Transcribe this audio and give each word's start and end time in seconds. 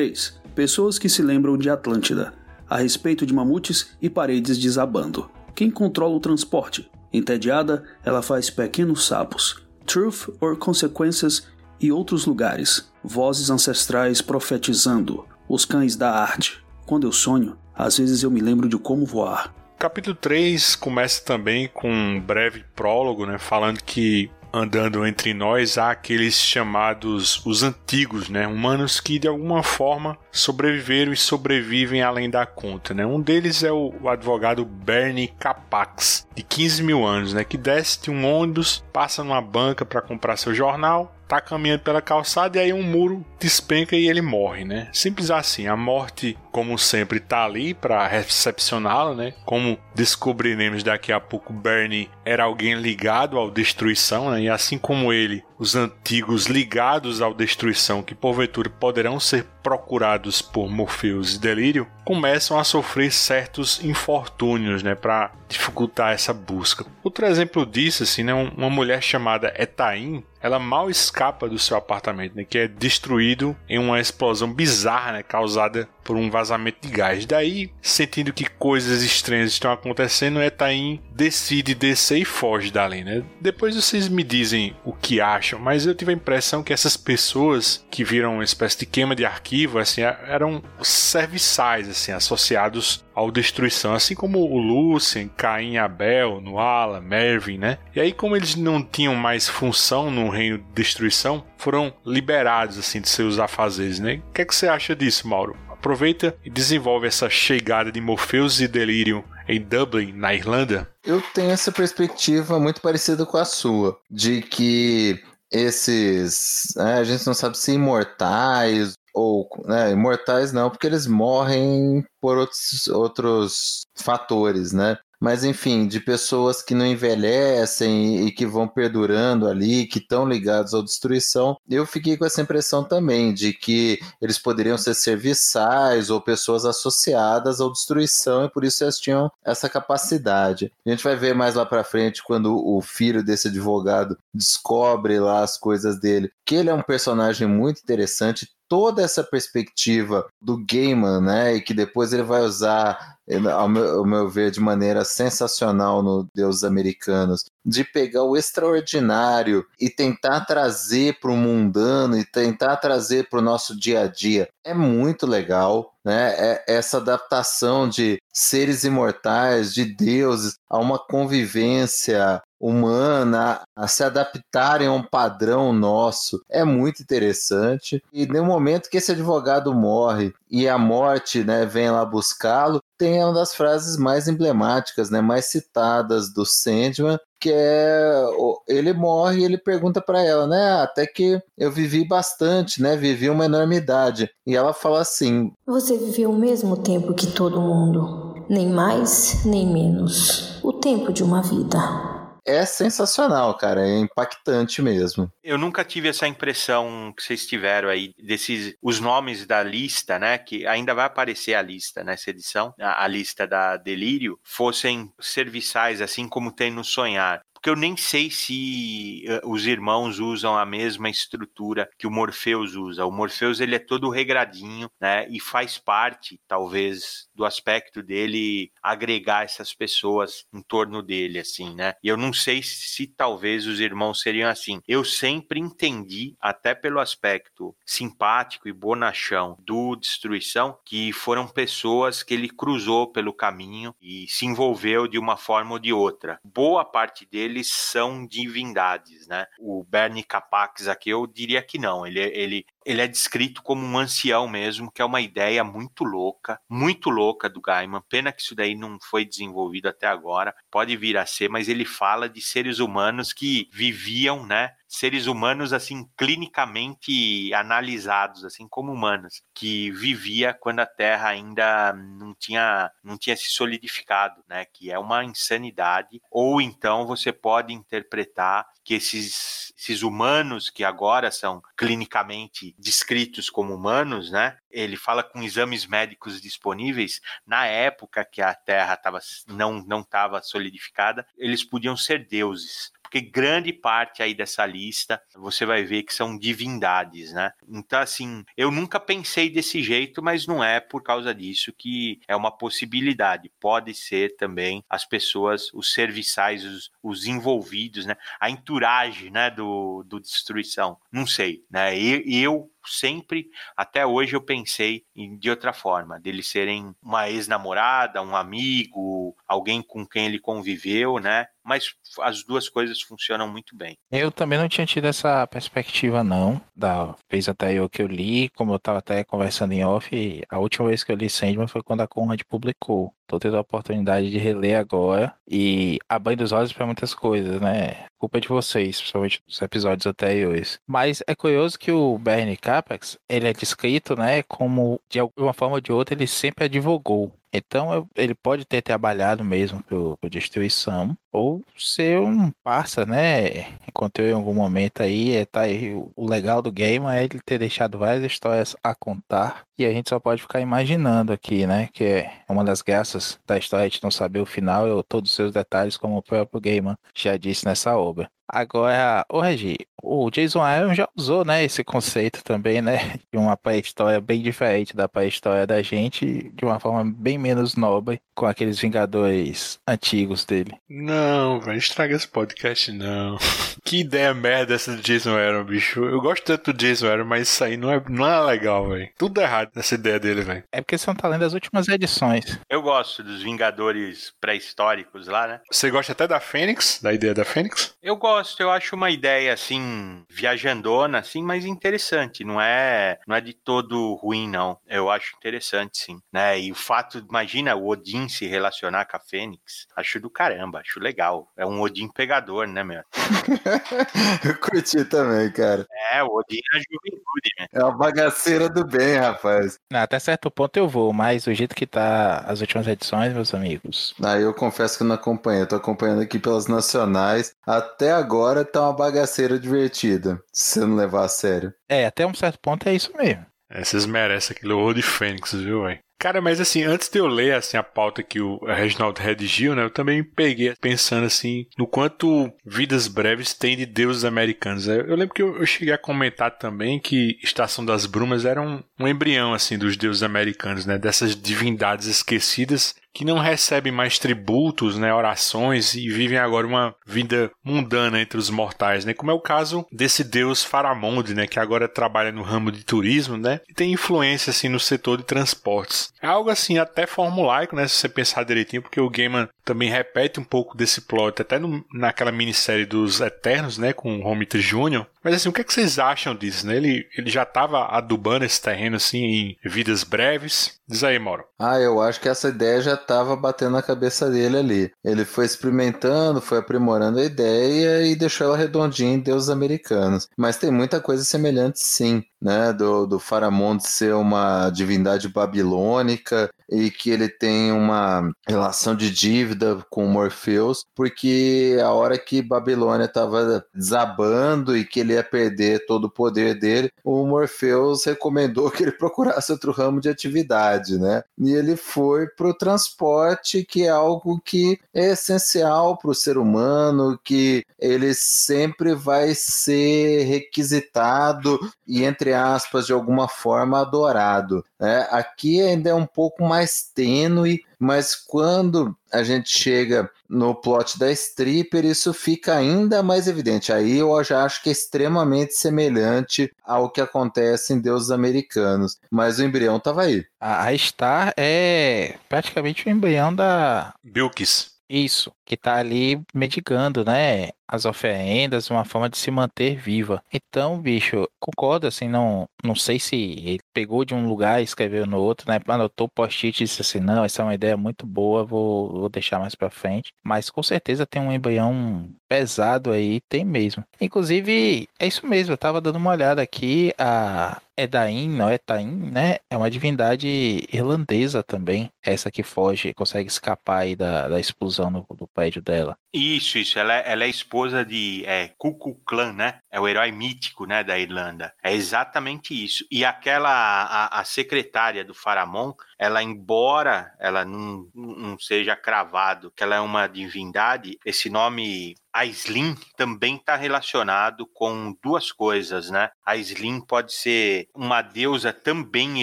3. 0.00 0.40
Pessoas 0.54 0.98
que 0.98 1.10
se 1.10 1.20
lembram 1.20 1.58
de 1.58 1.68
Atlântida, 1.68 2.32
a 2.66 2.78
respeito 2.78 3.26
de 3.26 3.34
mamutes 3.34 3.90
e 4.00 4.08
paredes 4.08 4.56
desabando. 4.56 5.30
Quem 5.54 5.70
controla 5.70 6.16
o 6.16 6.20
transporte? 6.20 6.90
Entediada, 7.12 7.84
ela 8.02 8.22
faz 8.22 8.48
pequenos 8.48 9.06
sapos. 9.06 9.62
Truth 9.84 10.30
or 10.40 10.56
Consequences 10.56 11.46
e 11.78 11.92
outros 11.92 12.24
lugares. 12.24 12.90
Vozes 13.04 13.50
ancestrais 13.50 14.22
profetizando. 14.22 15.26
Os 15.46 15.66
cães 15.66 15.96
da 15.96 16.10
arte. 16.10 16.64
Quando 16.86 17.06
eu 17.06 17.12
sonho, 17.12 17.58
às 17.74 17.98
vezes 17.98 18.22
eu 18.22 18.30
me 18.30 18.40
lembro 18.40 18.70
de 18.70 18.78
como 18.78 19.04
voar. 19.04 19.54
Capítulo 19.78 20.16
3 20.16 20.76
começa 20.76 21.22
também 21.22 21.68
com 21.68 21.92
um 21.92 22.18
breve 22.18 22.64
prólogo, 22.74 23.26
né, 23.26 23.38
falando 23.38 23.82
que 23.82 24.30
andando 24.52 25.06
entre 25.06 25.32
nós 25.34 25.78
há 25.78 25.90
aqueles 25.90 26.34
chamados 26.34 27.44
os 27.44 27.62
antigos, 27.62 28.28
né? 28.28 28.46
Humanos 28.46 29.00
que 29.00 29.18
de 29.18 29.28
alguma 29.28 29.62
forma 29.62 30.18
sobreviveram 30.30 31.12
e 31.12 31.16
sobrevivem 31.16 32.02
além 32.02 32.28
da 32.28 32.46
conta, 32.46 32.92
né? 32.94 33.06
Um 33.06 33.20
deles 33.20 33.62
é 33.62 33.72
o, 33.72 33.92
advogado 34.08 34.64
Bernie 34.64 35.28
Capax, 35.38 36.26
de 36.34 36.42
15 36.42 36.82
mil 36.82 37.06
anos, 37.06 37.32
né? 37.32 37.44
Que 37.44 37.56
desce 37.56 38.02
de 38.02 38.10
um 38.10 38.24
ônibus, 38.24 38.84
passa 38.92 39.22
numa 39.22 39.40
banca 39.40 39.84
para 39.84 40.00
comprar 40.00 40.36
seu 40.36 40.54
jornal, 40.54 41.14
tá 41.30 41.40
caminhando 41.40 41.82
pela 41.82 42.02
calçada 42.02 42.58
e 42.58 42.60
aí 42.60 42.72
um 42.72 42.82
muro 42.82 43.24
despenca 43.38 43.94
e 43.94 44.08
ele 44.08 44.20
morre, 44.20 44.64
né? 44.64 44.88
Simples 44.92 45.30
assim. 45.30 45.68
A 45.68 45.76
morte, 45.76 46.36
como 46.50 46.76
sempre, 46.76 47.20
tá 47.20 47.44
ali 47.44 47.72
para 47.72 48.04
recepcioná-lo, 48.08 49.14
né? 49.14 49.32
Como 49.44 49.78
descobriremos 49.94 50.82
daqui 50.82 51.12
a 51.12 51.20
pouco, 51.20 51.52
Bernie 51.52 52.10
era 52.24 52.42
alguém 52.42 52.74
ligado 52.74 53.38
ao 53.38 53.48
destruição, 53.48 54.32
né? 54.32 54.42
E 54.42 54.48
assim 54.48 54.76
como 54.76 55.12
ele, 55.12 55.44
os 55.56 55.76
antigos 55.76 56.46
ligados 56.46 57.22
ao 57.22 57.32
destruição, 57.32 58.02
que 58.02 58.14
porventura 58.14 58.68
poderão 58.68 59.20
ser 59.20 59.46
procurados 59.62 60.42
por 60.42 60.68
Morpheus 60.68 61.34
e 61.34 61.38
Delírio, 61.38 61.86
começam 62.04 62.58
a 62.58 62.64
sofrer 62.64 63.12
certos 63.12 63.82
infortúnios, 63.84 64.82
né, 64.82 64.94
para 64.94 65.32
dificultar 65.48 66.12
essa 66.12 66.32
busca. 66.32 66.84
Outro 67.02 67.26
exemplo 67.26 67.64
disso, 67.66 68.02
assim, 68.02 68.22
né, 68.22 68.32
uma 68.34 68.70
mulher 68.70 69.02
chamada 69.02 69.54
Etaim, 69.56 70.24
ela 70.40 70.58
mal 70.58 70.88
escapa 70.88 71.48
do 71.48 71.58
seu 71.58 71.76
apartamento, 71.76 72.34
né, 72.34 72.44
que 72.48 72.58
é 72.58 72.68
destruído 72.68 73.56
em 73.68 73.78
uma 73.78 74.00
explosão 74.00 74.52
bizarra, 74.52 75.12
né, 75.12 75.22
causada 75.22 75.88
por 76.10 76.16
um 76.16 76.28
vazamento 76.28 76.88
de 76.88 76.92
gás. 76.92 77.24
Daí, 77.24 77.70
sentindo 77.80 78.32
que 78.32 78.44
coisas 78.44 79.00
estranhas 79.00 79.52
estão 79.52 79.70
acontecendo, 79.70 80.42
Etaim 80.42 81.00
decide 81.14 81.72
descer 81.72 82.18
e 82.18 82.24
foge 82.24 82.72
dali, 82.72 83.04
né? 83.04 83.22
Depois 83.40 83.76
vocês 83.76 84.08
me 84.08 84.24
dizem 84.24 84.74
o 84.84 84.92
que 84.92 85.20
acham, 85.20 85.60
mas 85.60 85.86
eu 85.86 85.94
tive 85.94 86.10
a 86.10 86.14
impressão 86.14 86.64
que 86.64 86.72
essas 86.72 86.96
pessoas 86.96 87.86
que 87.88 88.02
viram 88.02 88.34
uma 88.34 88.42
espécie 88.42 88.80
de 88.80 88.86
queima 88.86 89.14
de 89.14 89.24
arquivo, 89.24 89.78
assim, 89.78 90.00
eram 90.00 90.60
serviçais, 90.82 91.88
assim, 91.88 92.10
associados 92.10 93.04
ao 93.14 93.30
destruição, 93.30 93.94
assim 93.94 94.16
como 94.16 94.40
o 94.40 94.58
Lucien, 94.58 95.30
Caim, 95.36 95.76
Abel, 95.76 96.40
Nuala, 96.40 97.00
Mervyn, 97.00 97.58
né? 97.58 97.78
E 97.94 98.00
aí, 98.00 98.12
como 98.12 98.34
eles 98.34 98.56
não 98.56 98.82
tinham 98.82 99.14
mais 99.14 99.48
função 99.48 100.10
no 100.10 100.28
reino 100.28 100.58
de 100.58 100.64
destruição, 100.74 101.44
foram 101.56 101.92
liberados, 102.04 102.78
assim, 102.78 103.00
de 103.00 103.08
seus 103.08 103.38
afazeres, 103.38 104.00
né? 104.00 104.20
O 104.30 104.32
que, 104.32 104.42
é 104.42 104.44
que 104.44 104.54
você 104.54 104.66
acha 104.66 104.96
disso, 104.96 105.28
Mauro? 105.28 105.54
Aproveita 105.80 106.36
e 106.44 106.50
desenvolve 106.50 107.06
essa 107.06 107.28
chegada 107.28 107.90
de 107.90 108.00
Morpheus 108.00 108.60
e 108.60 108.68
Delirium 108.68 109.24
em 109.48 109.60
Dublin, 109.60 110.12
na 110.12 110.34
Irlanda? 110.34 110.88
Eu 111.04 111.20
tenho 111.34 111.50
essa 111.50 111.72
perspectiva 111.72 112.60
muito 112.60 112.80
parecida 112.80 113.26
com 113.26 113.38
a 113.38 113.44
sua, 113.44 113.98
de 114.08 114.42
que 114.42 115.20
esses. 115.50 116.72
Né, 116.76 116.98
a 116.98 117.04
gente 117.04 117.26
não 117.26 117.34
sabe 117.34 117.58
se 117.58 117.72
imortais 117.72 118.92
ou 119.12 119.48
né, 119.64 119.90
imortais 119.90 120.52
não, 120.52 120.70
porque 120.70 120.86
eles 120.86 121.06
morrem 121.06 122.04
por 122.20 122.38
outros, 122.38 122.86
outros 122.88 123.82
fatores, 123.96 124.72
né? 124.72 124.96
Mas 125.20 125.44
enfim, 125.44 125.86
de 125.86 126.00
pessoas 126.00 126.62
que 126.62 126.74
não 126.74 126.86
envelhecem 126.86 128.26
e 128.26 128.32
que 128.32 128.46
vão 128.46 128.66
perdurando 128.66 129.46
ali, 129.46 129.86
que 129.86 129.98
estão 129.98 130.26
ligados 130.26 130.74
à 130.74 130.80
destruição. 130.80 131.56
Eu 131.68 131.84
fiquei 131.84 132.16
com 132.16 132.24
essa 132.24 132.40
impressão 132.40 132.82
também 132.82 133.34
de 133.34 133.52
que 133.52 134.00
eles 134.20 134.38
poderiam 134.38 134.78
ser 134.78 134.94
serviçais 134.94 136.10
ou 136.10 136.20
pessoas 136.20 136.64
associadas 136.64 137.60
à 137.60 137.68
destruição 137.68 138.44
e 138.44 138.50
por 138.50 138.64
isso 138.64 138.82
eles 138.82 138.98
tinham 138.98 139.30
essa 139.44 139.68
capacidade. 139.68 140.72
A 140.86 140.90
gente 140.90 141.04
vai 141.04 141.16
ver 141.16 141.34
mais 141.34 141.54
lá 141.54 141.66
para 141.66 141.84
frente 141.84 142.22
quando 142.22 142.56
o 142.56 142.80
filho 142.80 143.22
desse 143.22 143.48
advogado 143.48 144.16
descobre 144.32 145.20
lá 145.20 145.42
as 145.42 145.58
coisas 145.58 146.00
dele, 146.00 146.30
que 146.46 146.54
ele 146.54 146.70
é 146.70 146.74
um 146.74 146.82
personagem 146.82 147.46
muito 147.46 147.80
interessante, 147.80 148.48
toda 148.70 149.02
essa 149.02 149.24
perspectiva 149.24 150.28
do 150.40 150.56
Gaiman, 150.64 151.20
né, 151.20 151.56
e 151.56 151.60
que 151.60 151.74
depois 151.74 152.12
ele 152.12 152.22
vai 152.22 152.42
usar, 152.42 153.18
ao 153.36 153.68
meu, 153.68 153.98
ao 153.98 154.04
meu 154.04 154.28
ver, 154.28 154.50
de 154.50 154.60
maneira 154.60 155.04
sensacional 155.04 156.02
no 156.02 156.26
Deus 156.34 156.64
Americanos, 156.64 157.44
de 157.64 157.84
pegar 157.84 158.24
o 158.24 158.36
extraordinário 158.36 159.64
e 159.78 159.88
tentar 159.88 160.40
trazer 160.40 161.18
para 161.20 161.30
o 161.30 161.36
mundano 161.36 162.18
e 162.18 162.24
tentar 162.24 162.76
trazer 162.76 163.28
para 163.28 163.38
o 163.38 163.42
nosso 163.42 163.78
dia 163.78 164.02
a 164.02 164.06
dia. 164.06 164.48
É 164.64 164.74
muito 164.74 165.26
legal, 165.26 165.94
né? 166.04 166.34
É 166.36 166.64
essa 166.66 166.96
adaptação 166.96 167.88
de 167.88 168.18
seres 168.32 168.84
imortais, 168.84 169.72
de 169.74 169.84
deuses, 169.84 170.54
a 170.68 170.78
uma 170.78 170.98
convivência 170.98 172.42
humana 172.60 173.62
a 173.74 173.88
se 173.88 174.04
adaptarem 174.04 174.86
a 174.86 174.92
um 174.92 175.02
padrão 175.02 175.72
nosso 175.72 176.42
é 176.48 176.62
muito 176.62 177.02
interessante. 177.02 178.02
E 178.12 178.26
no 178.26 178.44
momento 178.44 178.90
que 178.90 178.98
esse 178.98 179.12
advogado 179.12 179.72
morre 179.74 180.34
e 180.50 180.68
a 180.68 180.76
morte 180.76 181.42
né, 181.42 181.64
vem 181.64 181.90
lá 181.90 182.04
buscá-lo, 182.04 182.80
tem 183.00 183.24
uma 183.24 183.32
das 183.32 183.54
frases 183.54 183.96
mais 183.96 184.28
emblemáticas, 184.28 185.08
né, 185.08 185.22
mais 185.22 185.46
citadas 185.46 186.30
do 186.30 186.44
Sandman, 186.44 187.18
que 187.40 187.50
é 187.50 188.22
ele 188.68 188.92
morre 188.92 189.40
e 189.40 189.44
ele 189.44 189.56
pergunta 189.56 190.02
para 190.02 190.22
ela, 190.22 190.46
né? 190.46 190.82
Até 190.82 191.06
que 191.06 191.40
eu 191.56 191.72
vivi 191.72 192.06
bastante, 192.06 192.82
né? 192.82 192.98
Vivi 192.98 193.30
uma 193.30 193.46
enormidade. 193.46 194.28
E 194.46 194.54
ela 194.54 194.74
fala 194.74 195.00
assim: 195.00 195.50
Você 195.66 195.96
viveu 195.96 196.30
o 196.30 196.38
mesmo 196.38 196.76
tempo 196.76 197.14
que 197.14 197.28
todo 197.28 197.62
mundo, 197.62 198.34
nem 198.50 198.68
mais 198.68 199.42
nem 199.46 199.66
menos. 199.66 200.62
O 200.62 200.74
tempo 200.74 201.10
de 201.10 201.22
uma 201.22 201.40
vida 201.40 202.19
é 202.56 202.66
sensacional, 202.66 203.56
cara. 203.56 203.86
É 203.86 203.98
impactante 203.98 204.82
mesmo. 204.82 205.30
Eu 205.42 205.58
nunca 205.58 205.84
tive 205.84 206.08
essa 206.08 206.26
impressão 206.26 207.12
que 207.16 207.22
vocês 207.22 207.46
tiveram 207.46 207.88
aí 207.88 208.14
desses 208.18 208.74
os 208.82 209.00
nomes 209.00 209.46
da 209.46 209.62
lista, 209.62 210.18
né? 210.18 210.38
Que 210.38 210.66
ainda 210.66 210.94
vai 210.94 211.06
aparecer 211.06 211.54
a 211.54 211.62
lista 211.62 212.04
nessa 212.04 212.30
edição, 212.30 212.74
a, 212.80 213.04
a 213.04 213.08
lista 213.08 213.46
da 213.46 213.76
Delírio, 213.76 214.38
fossem 214.42 215.12
serviçais, 215.20 216.00
assim 216.00 216.28
como 216.28 216.52
tem 216.52 216.70
no 216.70 216.84
Sonhar 216.84 217.42
porque 217.60 217.68
eu 217.68 217.76
nem 217.76 217.94
sei 217.94 218.30
se 218.30 219.22
uh, 219.44 219.50
os 219.50 219.66
irmãos 219.66 220.18
usam 220.18 220.56
a 220.56 220.64
mesma 220.64 221.10
estrutura 221.10 221.90
que 221.98 222.06
o 222.06 222.10
Morpheus 222.10 222.74
usa. 222.74 223.04
O 223.04 223.12
Morpheus 223.12 223.60
ele 223.60 223.74
é 223.74 223.78
todo 223.78 224.08
regradinho, 224.08 224.90
né? 224.98 225.28
E 225.28 225.38
faz 225.38 225.76
parte, 225.76 226.40
talvez, 226.48 227.28
do 227.34 227.44
aspecto 227.44 228.02
dele 228.02 228.72
agregar 228.82 229.44
essas 229.44 229.74
pessoas 229.74 230.46
em 230.54 230.62
torno 230.62 231.02
dele, 231.02 231.38
assim, 231.38 231.74
né? 231.74 231.92
E 232.02 232.08
eu 232.08 232.16
não 232.16 232.32
sei 232.32 232.62
se, 232.62 232.88
se 232.88 233.06
talvez 233.06 233.66
os 233.66 233.78
irmãos 233.78 234.22
seriam 234.22 234.48
assim. 234.48 234.80
Eu 234.88 235.04
sempre 235.04 235.60
entendi, 235.60 236.34
até 236.40 236.74
pelo 236.74 236.98
aspecto 236.98 237.76
simpático 237.84 238.70
e 238.70 238.72
bonachão 238.72 239.58
do 239.60 239.96
Destruição, 239.96 240.78
que 240.82 241.12
foram 241.12 241.46
pessoas 241.46 242.22
que 242.22 242.32
ele 242.32 242.48
cruzou 242.48 243.12
pelo 243.12 243.34
caminho 243.34 243.94
e 244.00 244.26
se 244.28 244.46
envolveu 244.46 245.06
de 245.06 245.18
uma 245.18 245.36
forma 245.36 245.72
ou 245.72 245.78
de 245.78 245.92
outra. 245.92 246.40
Boa 246.42 246.86
parte 246.86 247.28
dele 247.30 247.49
eles 247.50 247.70
são 247.70 248.26
divindades, 248.26 249.26
né? 249.26 249.46
O 249.58 249.84
Bernie 249.84 250.22
Capax 250.22 250.88
aqui 250.88 251.10
eu 251.10 251.26
diria 251.26 251.62
que 251.62 251.78
não, 251.78 252.06
ele, 252.06 252.20
ele, 252.20 252.66
ele 252.84 253.02
é 253.02 253.06
descrito 253.06 253.62
como 253.62 253.84
um 253.84 253.98
ancião 253.98 254.48
mesmo, 254.48 254.90
que 254.90 255.02
é 255.02 255.04
uma 255.04 255.20
ideia 255.20 255.62
muito 255.62 256.04
louca, 256.04 256.60
muito 256.68 257.10
louca 257.10 257.48
do 257.48 257.60
Gaiman. 257.60 258.02
Pena 258.08 258.32
que 258.32 258.42
isso 258.42 258.54
daí 258.54 258.74
não 258.74 258.98
foi 259.00 259.24
desenvolvido 259.24 259.88
até 259.88 260.06
agora. 260.06 260.54
Pode 260.70 260.96
vir 260.96 261.16
a 261.16 261.26
ser, 261.26 261.48
mas 261.48 261.68
ele 261.68 261.84
fala 261.84 262.28
de 262.28 262.40
seres 262.40 262.78
humanos 262.78 263.32
que 263.32 263.68
viviam, 263.72 264.46
né? 264.46 264.74
Seres 264.92 265.28
humanos 265.28 265.72
assim 265.72 266.04
clinicamente 266.16 267.54
analisados, 267.54 268.44
assim 268.44 268.66
como 268.66 268.92
humanos, 268.92 269.40
que 269.54 269.92
vivia 269.92 270.52
quando 270.52 270.80
a 270.80 270.86
Terra 270.86 271.28
ainda 271.28 271.92
não 271.92 272.34
tinha 272.34 272.90
não 273.04 273.16
tinha 273.16 273.36
se 273.36 273.48
solidificado, 273.50 274.42
né? 274.48 274.64
Que 274.64 274.90
é 274.90 274.98
uma 274.98 275.24
insanidade. 275.24 276.20
Ou 276.28 276.60
então 276.60 277.06
você 277.06 277.32
pode 277.32 277.72
interpretar 277.72 278.66
que 278.82 278.94
esses, 278.94 279.72
esses 279.78 280.02
humanos 280.02 280.68
que 280.68 280.82
agora 280.82 281.30
são 281.30 281.62
clinicamente 281.76 282.74
descritos 282.76 283.48
como 283.48 283.72
humanos, 283.72 284.32
né? 284.32 284.58
Ele 284.68 284.96
fala 284.96 285.22
com 285.22 285.40
exames 285.40 285.86
médicos 285.86 286.40
disponíveis 286.40 287.20
na 287.46 287.64
época 287.64 288.24
que 288.24 288.42
a 288.42 288.52
Terra 288.52 288.96
tava, 288.96 289.20
não 289.46 289.84
não 289.84 290.00
estava 290.00 290.42
solidificada, 290.42 291.24
eles 291.36 291.62
podiam 291.62 291.96
ser 291.96 292.26
deuses 292.26 292.90
porque 293.10 293.20
grande 293.20 293.72
parte 293.72 294.22
aí 294.22 294.32
dessa 294.32 294.64
lista 294.64 295.20
você 295.34 295.66
vai 295.66 295.82
ver 295.82 296.04
que 296.04 296.14
são 296.14 296.38
divindades, 296.38 297.32
né? 297.32 297.52
Então, 297.68 297.98
assim, 297.98 298.44
eu 298.56 298.70
nunca 298.70 299.00
pensei 299.00 299.50
desse 299.50 299.82
jeito, 299.82 300.22
mas 300.22 300.46
não 300.46 300.62
é 300.62 300.78
por 300.78 301.02
causa 301.02 301.34
disso 301.34 301.72
que 301.72 302.20
é 302.28 302.36
uma 302.36 302.56
possibilidade. 302.56 303.50
Pode 303.58 303.92
ser 303.94 304.36
também 304.36 304.84
as 304.88 305.04
pessoas, 305.04 305.74
os 305.74 305.92
serviçais, 305.92 306.64
os, 306.64 306.90
os 307.02 307.26
envolvidos, 307.26 308.06
né? 308.06 308.16
A 308.38 308.48
entourage, 308.48 309.28
né, 309.28 309.50
do, 309.50 310.04
do 310.04 310.20
Destruição. 310.20 310.96
Não 311.10 311.26
sei, 311.26 311.64
né? 311.68 311.98
Eu 311.98 312.70
sempre, 312.86 313.46
até 313.76 314.06
hoje, 314.06 314.34
eu 314.34 314.40
pensei 314.40 315.04
em, 315.14 315.36
de 315.38 315.50
outra 315.50 315.72
forma, 315.72 316.18
deles 316.18 316.48
serem 316.48 316.94
uma 317.02 317.28
ex-namorada, 317.28 318.22
um 318.22 318.36
amigo, 318.36 319.34
alguém 319.46 319.82
com 319.82 320.06
quem 320.06 320.26
ele 320.26 320.38
conviveu, 320.38 321.18
né? 321.18 321.46
Mas 321.64 321.94
as 322.20 322.42
duas 322.42 322.68
coisas 322.68 323.00
funcionam 323.02 323.46
muito 323.48 323.76
bem. 323.76 323.96
Eu 324.10 324.32
também 324.32 324.58
não 324.58 324.68
tinha 324.68 324.86
tido 324.86 325.06
essa 325.06 325.46
perspectiva, 325.46 326.24
não. 326.24 326.60
Da 326.74 327.14
vez 327.30 327.48
até 327.48 327.74
eu 327.74 327.88
que 327.88 328.02
eu 328.02 328.06
li, 328.06 328.48
como 328.50 328.72
eu 328.72 328.76
estava 328.76 328.98
até 328.98 329.22
conversando 329.22 329.72
em 329.72 329.84
off, 329.84 330.42
a 330.48 330.58
última 330.58 330.88
vez 330.88 331.04
que 331.04 331.12
eu 331.12 331.16
li 331.16 331.28
Sandman 331.28 331.68
foi 331.68 331.82
quando 331.82 332.00
a 332.00 332.08
Conrad 332.08 332.40
publicou. 332.48 333.12
Tô 333.30 333.38
tendo 333.38 333.56
a 333.56 333.60
oportunidade 333.60 334.28
de 334.28 334.38
reler 334.38 334.76
agora 334.76 335.32
e 335.48 336.00
a 336.08 336.18
banho 336.18 336.38
dos 336.38 336.50
olhos 336.50 336.72
para 336.72 336.84
muitas 336.84 337.14
coisas, 337.14 337.60
né? 337.60 338.06
Culpa 338.18 338.40
de 338.40 338.48
vocês, 338.48 338.98
principalmente 338.98 339.40
dos 339.46 339.62
episódios 339.62 340.04
anteriores. 340.04 340.80
Mas 340.84 341.22
é 341.24 341.34
curioso 341.36 341.78
que 341.78 341.92
o 341.92 342.18
Bernie 342.18 342.56
Capex, 342.82 343.18
ele 343.28 343.48
é 343.48 343.52
descrito, 343.52 344.16
né, 344.16 344.42
como 344.44 345.00
de 345.08 345.18
alguma 345.18 345.52
forma 345.52 345.76
ou 345.76 345.80
de 345.80 345.92
outra 345.92 346.14
ele 346.14 346.26
sempre 346.26 346.64
advogou 346.64 347.32
então 347.52 348.08
ele 348.16 348.34
pode 348.34 348.64
ter 348.64 348.82
trabalhado 348.82 349.44
mesmo 349.44 349.82
por, 349.82 350.16
por 350.18 350.30
destruição 350.30 351.16
ou 351.32 351.62
ser 351.76 352.18
um 352.18 352.50
parça, 352.62 353.06
né? 353.06 353.76
Enquanto 353.88 354.20
eu 354.20 354.30
em 354.30 354.34
algum 354.34 354.54
momento 354.54 355.02
aí, 355.02 355.36
é, 355.36 355.44
tá 355.44 355.62
aí 355.62 355.94
o 355.94 356.28
legal 356.28 356.62
do 356.62 356.72
game 356.72 357.06
é 357.06 357.24
ele 357.24 357.40
ter 357.44 357.58
deixado 357.58 357.98
várias 357.98 358.24
histórias 358.24 358.76
a 358.82 358.94
contar 358.94 359.64
e 359.78 359.86
a 359.86 359.92
gente 359.92 360.10
só 360.10 360.20
pode 360.20 360.42
ficar 360.42 360.60
imaginando 360.60 361.32
aqui, 361.32 361.66
né? 361.66 361.88
Que 361.92 362.04
é 362.04 362.32
uma 362.48 362.64
das 362.64 362.82
graças 362.82 363.38
da 363.46 363.58
história 363.58 363.86
a 363.86 363.88
gente 363.88 364.02
não 364.02 364.10
saber 364.10 364.40
o 364.40 364.46
final 364.46 364.86
e 364.88 365.02
todos 365.04 365.30
os 365.30 365.36
seus 365.36 365.52
detalhes, 365.52 365.96
como 365.96 366.16
o 366.18 366.22
próprio 366.22 366.60
Gaiman 366.60 366.96
já 367.14 367.36
disse 367.36 367.64
nessa 367.64 367.96
obra. 367.96 368.30
Agora, 368.52 369.24
o 369.30 369.40
Regi, 369.40 369.76
o 370.02 370.28
Jason 370.28 370.60
Aaron 370.60 370.92
já 370.92 371.08
usou, 371.16 371.44
né, 371.44 371.62
esse 371.62 371.84
conceito 371.84 372.42
também, 372.42 372.82
né, 372.82 372.98
de 373.32 373.38
uma 373.38 373.56
pré-história 373.56 374.20
bem 374.20 374.42
diferente 374.42 374.96
da 374.96 375.08
pré-história 375.08 375.64
da 375.66 375.80
gente, 375.82 376.50
de 376.52 376.64
uma 376.64 376.80
forma 376.80 377.04
bem 377.04 377.38
menos 377.40 377.74
nobre, 377.74 378.20
com 378.34 378.46
aqueles 378.46 378.78
Vingadores 378.78 379.80
antigos 379.86 380.44
dele. 380.44 380.74
Não, 380.88 381.60
velho, 381.60 381.78
estraga 381.78 382.14
esse 382.14 382.28
podcast, 382.28 382.92
não. 382.92 383.38
que 383.84 384.00
ideia 384.00 384.34
merda 384.34 384.74
essa 384.74 384.94
do 384.94 385.02
Jason 385.02 385.36
Aaron, 385.36 385.64
bicho. 385.64 386.04
Eu 386.04 386.20
gosto 386.20 386.44
tanto 386.44 386.72
do 386.72 386.78
Jason 386.78 387.08
Aaron, 387.08 387.24
mas 387.24 387.48
isso 387.48 387.64
aí 387.64 387.76
não 387.76 387.90
é, 387.90 388.02
não 388.08 388.26
é 388.26 388.40
legal, 388.40 388.88
velho. 388.88 389.08
Tudo 389.18 389.40
errado 389.40 389.70
nessa 389.74 389.94
ideia 389.94 390.20
dele, 390.20 390.42
velho. 390.42 390.64
É 390.70 390.80
porque 390.80 390.98
são 390.98 391.14
talento 391.14 391.40
das 391.40 391.54
últimas 391.54 391.88
edições. 391.88 392.58
Eu 392.68 392.82
gosto 392.82 393.22
dos 393.22 393.42
Vingadores 393.42 394.32
pré-históricos 394.40 395.26
lá, 395.26 395.46
né? 395.46 395.60
Você 395.70 395.90
gosta 395.90 396.12
até 396.12 396.28
da 396.28 396.40
Fênix, 396.40 397.00
da 397.02 397.12
ideia 397.12 397.34
da 397.34 397.44
Fênix? 397.44 397.94
Eu 398.02 398.16
gosto 398.16 398.50
gosto, 398.50 398.60
eu 398.60 398.70
acho 398.70 398.96
uma 398.96 399.10
ideia 399.10 399.52
assim, 399.52 400.24
viajandona, 400.28 401.18
assim, 401.18 401.42
mas 401.42 401.64
interessante. 401.64 402.44
Não 402.44 402.60
é, 402.60 403.18
não 403.26 403.36
é 403.36 403.40
de 403.40 403.52
todo 403.52 404.14
ruim, 404.14 404.48
não. 404.48 404.78
Eu 404.86 405.10
acho 405.10 405.34
interessante, 405.36 405.98
sim. 405.98 406.18
Né? 406.32 406.60
E 406.60 406.72
o 406.72 406.74
fato, 406.74 407.24
imagina 407.30 407.74
o 407.74 407.88
Odin 407.88 408.28
se 408.28 408.46
relacionar 408.46 409.06
com 409.06 409.16
a 409.16 409.20
Fênix. 409.20 409.86
Acho 409.96 410.20
do 410.20 410.28
caramba, 410.28 410.80
acho 410.80 411.00
legal. 411.00 411.50
É 411.56 411.64
um 411.64 411.80
Odin 411.80 412.08
pegador, 412.08 412.66
né, 412.66 412.82
meu? 412.82 413.02
eu 414.44 414.58
curti 414.58 415.04
também, 415.04 415.50
cara. 415.52 415.86
É, 416.12 416.22
o 416.22 416.26
Odin 416.26 416.60
é 416.74 416.76
a 416.76 416.80
juventude, 416.80 417.50
né? 417.58 417.66
É 417.72 417.84
uma 417.84 417.96
bagaceira 417.96 418.68
do 418.68 418.84
bem, 418.84 419.16
rapaz. 419.16 419.78
Não, 419.90 420.00
até 420.00 420.18
certo 420.18 420.50
ponto 420.50 420.76
eu 420.76 420.88
vou, 420.88 421.12
mas 421.12 421.46
o 421.46 421.54
jeito 421.54 421.74
que 421.74 421.86
tá 421.86 422.38
as 422.46 422.60
últimas 422.60 422.86
edições, 422.86 423.32
meus 423.32 423.54
amigos. 423.54 424.14
Ah, 424.22 424.38
eu 424.38 424.52
confesso 424.52 424.98
que 424.98 425.04
não 425.04 425.14
acompanho. 425.14 425.60
Eu 425.60 425.68
tô 425.68 425.76
acompanhando 425.76 426.22
aqui 426.22 426.38
pelas 426.38 426.66
nacionais. 426.66 427.54
Até 427.64 428.10
agora 428.12 428.64
tá 428.64 428.82
uma 428.82 428.92
bagaceira 428.92 429.58
divertida, 429.58 430.42
se 430.52 430.80
você 430.80 430.86
não 430.86 430.96
levar 430.96 431.24
a 431.24 431.28
sério. 431.28 431.72
É, 431.88 432.06
até 432.06 432.26
um 432.26 432.34
certo 432.34 432.58
ponto 432.58 432.88
é 432.88 432.94
isso 432.94 433.16
mesmo. 433.16 433.46
É, 433.68 433.84
vocês 433.84 434.04
merecem 434.04 434.56
aquele 434.56 434.72
horror 434.72 434.94
de 434.94 435.02
Fênix, 435.02 435.52
viu, 435.52 435.84
velho? 435.84 436.00
Cara, 436.20 436.42
mas 436.42 436.60
assim, 436.60 436.82
antes 436.82 437.08
de 437.08 437.18
eu 437.18 437.26
ler 437.26 437.54
assim, 437.54 437.78
a 437.78 437.82
pauta 437.82 438.22
que 438.22 438.42
o 438.42 438.58
Reginaldo 438.66 439.18
redigiu, 439.22 439.74
né? 439.74 439.82
Eu 439.82 439.90
também 439.90 440.22
peguei 440.22 440.74
pensando 440.78 441.24
assim, 441.24 441.66
no 441.78 441.86
quanto 441.86 442.52
vidas 442.62 443.08
breves 443.08 443.54
tem 443.54 443.74
de 443.74 443.86
deuses 443.86 444.22
americanos. 444.22 444.86
Eu 444.86 445.16
lembro 445.16 445.34
que 445.34 445.42
eu, 445.42 445.64
cheguei 445.64 445.94
a 445.94 445.98
comentar 445.98 446.58
também 446.58 447.00
que 447.00 447.38
Estação 447.42 447.82
das 447.82 448.04
Brumas 448.04 448.44
era 448.44 448.60
um, 448.60 448.82
um 448.98 449.08
embrião 449.08 449.54
assim 449.54 449.78
dos 449.78 449.96
deuses 449.96 450.22
americanos, 450.22 450.84
né? 450.84 450.98
Dessas 450.98 451.34
divindades 451.34 452.06
esquecidas 452.06 452.94
que 453.12 453.24
não 453.24 453.38
recebem 453.38 453.92
mais 453.92 454.18
tributos, 454.18 454.96
né, 454.96 455.12
orações 455.12 455.94
e 455.94 456.08
vivem 456.08 456.38
agora 456.38 456.66
uma 456.66 456.94
vida 457.06 457.50
mundana 457.64 458.20
entre 458.20 458.38
os 458.38 458.50
mortais, 458.50 459.04
né, 459.04 459.12
como 459.14 459.30
é 459.30 459.34
o 459.34 459.40
caso 459.40 459.86
desse 459.92 460.22
deus 460.22 460.64
Faramonde, 460.64 461.34
né, 461.34 461.46
que 461.46 461.58
agora 461.58 461.88
trabalha 461.88 462.32
no 462.32 462.42
ramo 462.42 462.70
de 462.70 462.84
turismo, 462.84 463.36
né, 463.36 463.60
e 463.68 463.74
tem 463.74 463.92
influência 463.92 464.50
assim 464.50 464.68
no 464.68 464.80
setor 464.80 465.18
de 465.18 465.24
transportes. 465.24 466.12
É 466.22 466.26
algo 466.26 466.50
assim 466.50 466.78
até 466.78 467.06
formulaico, 467.06 467.74
né, 467.74 467.86
se 467.88 467.96
você 467.96 468.08
pensar 468.08 468.44
direitinho, 468.44 468.82
porque 468.82 469.00
o 469.00 469.10
Gaiman 469.10 469.48
também 469.64 469.90
repete 469.90 470.40
um 470.40 470.44
pouco 470.44 470.76
desse 470.76 471.02
plot 471.02 471.42
até 471.42 471.58
no, 471.58 471.84
naquela 471.92 472.32
minissérie 472.32 472.86
dos 472.86 473.20
Eternos, 473.20 473.78
né, 473.78 473.92
com 473.92 474.18
o 474.18 474.22
Romita 474.22 474.58
Jr., 474.58 475.06
mas 475.22 475.34
assim, 475.34 475.48
o 475.48 475.52
que, 475.52 475.60
é 475.60 475.64
que 475.64 475.72
vocês 475.72 475.98
acham 475.98 476.34
disso, 476.34 476.66
né? 476.66 476.76
Ele, 476.76 477.06
ele 477.16 477.28
já 477.28 477.42
estava 477.42 477.84
adubando 477.86 478.44
esse 478.44 478.60
terreno 478.60 478.96
assim 478.96 479.18
em 479.18 479.56
vidas 479.62 480.02
breves. 480.02 480.80
Diz 480.88 481.04
aí, 481.04 481.18
Mauro. 481.18 481.44
Ah, 481.58 481.78
eu 481.78 482.00
acho 482.00 482.20
que 482.20 482.28
essa 482.28 482.48
ideia 482.48 482.80
já 482.80 482.94
estava 482.94 483.36
batendo 483.36 483.72
na 483.72 483.82
cabeça 483.82 484.30
dele 484.30 484.56
ali. 484.56 484.92
Ele 485.04 485.24
foi 485.24 485.44
experimentando, 485.44 486.40
foi 486.40 486.58
aprimorando 486.58 487.18
a 487.18 487.24
ideia 487.24 488.06
e 488.06 488.16
deixou 488.16 488.46
ela 488.46 488.56
redondinha 488.56 489.12
em 489.12 489.20
Deuses 489.20 489.50
Americanos. 489.50 490.26
Mas 490.36 490.56
tem 490.56 490.70
muita 490.70 491.00
coisa 491.00 491.22
semelhante 491.22 491.80
sim 491.80 492.24
né, 492.40 492.72
do, 492.72 493.06
do 493.06 493.18
Faramond 493.18 493.82
ser 493.86 494.14
uma 494.14 494.70
divindade 494.70 495.28
babilônica 495.28 496.50
e 496.70 496.90
que 496.90 497.10
ele 497.10 497.28
tem 497.28 497.72
uma 497.72 498.30
relação 498.46 498.94
de 498.94 499.10
dívida 499.10 499.84
com 499.90 500.06
Morpheus, 500.06 500.84
porque 500.94 501.76
a 501.82 501.90
hora 501.90 502.16
que 502.16 502.40
Babilônia 502.40 503.06
estava 503.06 503.64
desabando 503.74 504.76
e 504.76 504.84
que 504.84 505.00
ele 505.00 505.14
ia 505.14 505.24
perder 505.24 505.84
todo 505.86 506.04
o 506.04 506.10
poder 506.10 506.58
dele, 506.58 506.90
o 507.04 507.26
Morpheus 507.26 508.04
recomendou 508.04 508.70
que 508.70 508.84
ele 508.84 508.92
procurasse 508.96 509.50
outro 509.50 509.72
ramo 509.72 510.00
de 510.00 510.08
atividade, 510.08 510.98
né? 510.98 511.22
E 511.38 511.52
ele 511.52 511.76
foi 511.76 512.28
para 512.28 512.48
o 512.48 512.54
transporte, 512.54 513.64
que 513.64 513.84
é 513.84 513.88
algo 513.88 514.40
que 514.44 514.78
é 514.94 515.12
essencial 515.12 515.98
para 515.98 516.10
o 516.10 516.14
ser 516.14 516.38
humano, 516.38 517.18
que 517.24 517.64
ele 517.78 518.14
sempre 518.14 518.94
vai 518.94 519.34
ser 519.34 520.24
requisitado 520.24 521.58
e 521.86 522.04
entre 522.04 522.29
entre 522.30 522.34
aspas, 522.34 522.86
de 522.86 522.92
alguma 522.92 523.28
forma 523.28 523.80
adorado. 523.80 524.64
É, 524.80 525.08
aqui 525.10 525.60
ainda 525.60 525.90
é 525.90 525.94
um 525.94 526.06
pouco 526.06 526.44
mais 526.44 526.90
tênue, 526.94 527.64
mas 527.78 528.14
quando 528.14 528.96
a 529.12 529.22
gente 529.22 529.50
chega 529.50 530.08
no 530.28 530.54
plot 530.54 530.98
da 530.98 531.10
stripper, 531.10 531.84
isso 531.84 532.12
fica 532.12 532.54
ainda 532.54 533.02
mais 533.02 533.26
evidente. 533.26 533.72
Aí 533.72 533.98
eu 533.98 534.22
já 534.22 534.44
acho 534.44 534.62
que 534.62 534.68
é 534.68 534.72
extremamente 534.72 535.54
semelhante 535.54 536.52
ao 536.64 536.90
que 536.90 537.00
acontece 537.00 537.72
em 537.72 537.80
Deuses 537.80 538.10
Americanos. 538.10 538.98
Mas 539.10 539.38
o 539.38 539.44
embrião 539.44 539.76
estava 539.76 540.02
aí. 540.02 540.24
A 540.40 540.76
Star 540.76 541.32
é 541.36 542.16
praticamente 542.28 542.86
o 542.86 542.90
embrião 542.90 543.34
da. 543.34 543.92
Bilkis. 544.04 544.78
Isso, 544.88 545.30
que 545.46 545.54
está 545.54 545.76
ali 545.76 546.20
medigando, 546.34 547.04
né? 547.04 547.50
As 547.70 547.84
oferendas, 547.84 548.68
uma 548.68 548.84
forma 548.84 549.08
de 549.08 549.16
se 549.16 549.30
manter 549.30 549.76
viva. 549.76 550.22
Então, 550.32 550.80
bicho, 550.80 551.28
concordo, 551.38 551.86
assim, 551.86 552.08
não, 552.08 552.46
não 552.64 552.74
sei 552.74 552.98
se 552.98 553.16
ele 553.16 553.60
pegou 553.72 554.04
de 554.04 554.12
um 554.12 554.28
lugar 554.28 554.60
e 554.60 554.64
escreveu 554.64 555.06
no 555.06 555.18
outro, 555.18 555.48
né? 555.48 555.60
Anotou 555.68 556.08
post-it 556.08 556.62
e 556.62 556.66
disse 556.66 556.82
assim, 556.82 556.98
não, 556.98 557.24
essa 557.24 557.42
é 557.42 557.44
uma 557.44 557.54
ideia 557.54 557.76
muito 557.76 558.04
boa, 558.04 558.44
vou, 558.44 558.90
vou 558.90 559.08
deixar 559.08 559.38
mais 559.38 559.54
pra 559.54 559.70
frente. 559.70 560.12
Mas 560.22 560.50
com 560.50 560.62
certeza 560.62 561.06
tem 561.06 561.22
um 561.22 561.32
embrião 561.32 562.08
pesado 562.28 562.90
aí, 562.90 563.20
tem 563.28 563.44
mesmo. 563.44 563.84
Inclusive, 564.00 564.88
é 564.98 565.06
isso 565.06 565.26
mesmo, 565.26 565.52
eu 565.52 565.58
tava 565.58 565.80
dando 565.80 565.96
uma 565.96 566.10
olhada 566.10 566.42
aqui, 566.42 566.92
a 566.98 567.60
Edain, 567.76 568.28
não 568.28 568.48
é 568.48 568.58
Tain, 568.58 568.86
né? 568.86 569.38
É 569.48 569.56
uma 569.56 569.70
divindade 569.70 570.28
irlandesa 570.72 571.42
também. 571.42 571.90
Essa 572.02 572.30
que 572.30 572.42
foge, 572.42 572.92
consegue 572.94 573.28
escapar 573.28 573.78
aí 573.78 573.96
da, 573.96 574.28
da 574.28 574.38
explosão 574.38 574.90
no, 574.90 575.06
do 575.16 575.26
prédio 575.26 575.62
dela. 575.62 575.96
Isso, 576.12 576.58
isso. 576.58 576.78
Ela, 576.78 576.98
é, 576.98 577.12
ela 577.12 577.24
é 577.24 577.28
esposa 577.28 577.59
esposa 577.60 577.84
de 577.84 578.24
é, 578.26 578.48
Ku 578.56 578.74
Clan, 579.04 579.32
né? 579.34 579.58
É 579.70 579.78
o 579.78 579.86
herói 579.86 580.10
mítico, 580.10 580.64
né, 580.64 580.82
da 580.82 580.98
Irlanda. 580.98 581.52
É 581.62 581.74
exatamente 581.74 582.54
isso. 582.54 582.84
E 582.90 583.04
aquela 583.04 583.50
a, 583.50 584.20
a 584.20 584.24
secretária 584.24 585.04
do 585.04 585.14
Faramon, 585.14 585.74
ela 585.98 586.22
embora 586.22 587.12
ela 587.20 587.44
não, 587.44 587.86
não 587.94 588.38
seja 588.38 588.74
cravado 588.74 589.52
que 589.54 589.62
ela 589.62 589.76
é 589.76 589.80
uma 589.80 590.06
divindade, 590.06 590.98
esse 591.04 591.28
nome 591.28 591.94
Aislinn 592.12 592.74
também 592.96 593.36
está 593.36 593.54
relacionado 593.54 594.46
com 594.46 594.96
duas 595.02 595.30
coisas, 595.30 595.90
né? 595.90 596.10
A 596.24 596.32
Aislinn 596.32 596.80
pode 596.80 597.12
ser 597.12 597.68
uma 597.74 598.02
deusa 598.02 598.52
também 598.52 599.22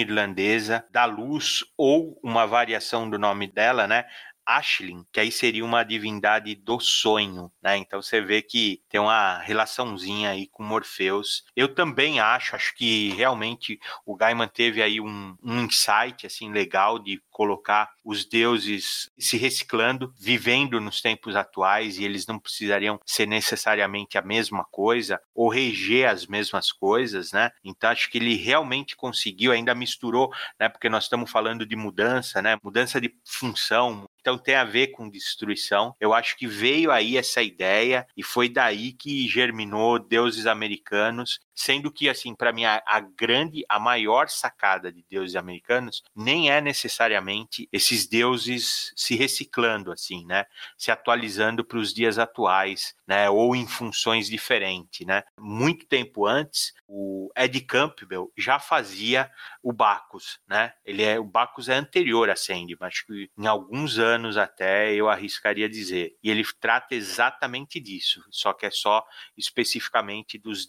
irlandesa 0.00 0.84
da 0.90 1.04
luz 1.04 1.64
ou 1.76 2.18
uma 2.22 2.46
variação 2.46 3.08
do 3.08 3.18
nome 3.18 3.46
dela, 3.46 3.86
né? 3.86 4.06
Ashlyn, 4.48 5.04
que 5.12 5.20
aí 5.20 5.30
seria 5.30 5.62
uma 5.62 5.84
divindade 5.84 6.54
do 6.54 6.80
sonho, 6.80 7.52
né? 7.62 7.76
Então 7.76 8.00
você 8.00 8.20
vê 8.20 8.40
que 8.40 8.80
tem 8.88 8.98
uma 8.98 9.38
relaçãozinha 9.40 10.30
aí 10.30 10.46
com 10.48 10.62
Morpheus. 10.62 11.44
Eu 11.54 11.74
também 11.74 12.18
acho, 12.18 12.56
acho 12.56 12.74
que 12.74 13.10
realmente 13.10 13.78
o 14.06 14.16
Gaiman 14.16 14.48
teve 14.48 14.82
aí 14.82 15.00
um, 15.00 15.36
um 15.42 15.64
insight 15.64 16.26
assim 16.26 16.50
legal 16.50 16.98
de 16.98 17.20
colocar 17.30 17.90
os 18.02 18.24
deuses 18.24 19.10
se 19.18 19.36
reciclando, 19.36 20.14
vivendo 20.18 20.80
nos 20.80 21.02
tempos 21.02 21.36
atuais 21.36 21.98
e 21.98 22.04
eles 22.04 22.26
não 22.26 22.38
precisariam 22.38 22.98
ser 23.04 23.26
necessariamente 23.26 24.16
a 24.16 24.22
mesma 24.22 24.64
coisa 24.64 25.20
ou 25.34 25.50
reger 25.50 26.08
as 26.08 26.26
mesmas 26.26 26.72
coisas, 26.72 27.32
né? 27.32 27.50
Então 27.62 27.90
acho 27.90 28.10
que 28.10 28.16
ele 28.16 28.34
realmente 28.34 28.96
conseguiu, 28.96 29.52
ainda 29.52 29.74
misturou, 29.74 30.32
né? 30.58 30.70
Porque 30.70 30.88
nós 30.88 31.04
estamos 31.04 31.30
falando 31.30 31.66
de 31.66 31.76
mudança, 31.76 32.40
né? 32.40 32.58
Mudança 32.62 32.98
de 32.98 33.14
função, 33.24 34.08
então 34.28 34.36
tem 34.36 34.56
a 34.56 34.64
ver 34.64 34.88
com 34.88 35.08
destruição. 35.08 35.94
Eu 35.98 36.12
acho 36.12 36.36
que 36.36 36.46
veio 36.46 36.90
aí 36.90 37.16
essa 37.16 37.40
ideia 37.42 38.06
e 38.14 38.22
foi 38.22 38.46
daí 38.46 38.92
que 38.92 39.26
germinou 39.26 39.98
deuses 39.98 40.46
americanos, 40.46 41.40
sendo 41.58 41.90
que 41.90 42.08
assim, 42.08 42.36
para 42.36 42.52
mim 42.52 42.64
a, 42.64 42.80
a, 42.86 43.00
grande, 43.00 43.64
a 43.68 43.80
maior 43.80 44.28
sacada 44.28 44.92
de 44.92 45.04
deuses 45.10 45.34
americanos 45.34 46.04
nem 46.14 46.52
é 46.52 46.60
necessariamente 46.60 47.68
esses 47.72 48.06
deuses 48.06 48.92
se 48.94 49.16
reciclando 49.16 49.90
assim, 49.90 50.24
né? 50.24 50.46
Se 50.76 50.92
atualizando 50.92 51.64
para 51.64 51.78
os 51.78 51.92
dias 51.92 52.16
atuais, 52.16 52.94
né, 53.08 53.28
ou 53.28 53.56
em 53.56 53.66
funções 53.66 54.28
diferentes, 54.28 55.04
né? 55.04 55.24
Muito 55.36 55.84
tempo 55.86 56.26
antes, 56.26 56.72
o 56.86 57.28
Ed 57.36 57.60
Campbell 57.62 58.32
já 58.36 58.60
fazia 58.60 59.28
o 59.60 59.72
Bacchus, 59.72 60.38
né? 60.46 60.72
Ele 60.84 61.02
é 61.02 61.18
o 61.18 61.24
Bacchus 61.24 61.68
é 61.68 61.74
anterior 61.74 62.30
a 62.30 62.36
acho 62.80 63.04
que 63.06 63.30
em 63.36 63.46
alguns 63.46 63.98
anos 63.98 64.36
até 64.36 64.94
eu 64.94 65.08
arriscaria 65.08 65.68
dizer. 65.68 66.16
E 66.22 66.30
ele 66.30 66.44
trata 66.60 66.94
exatamente 66.94 67.80
disso, 67.80 68.22
só 68.30 68.52
que 68.52 68.64
é 68.64 68.70
só 68.70 69.04
especificamente 69.36 70.38
dos 70.38 70.64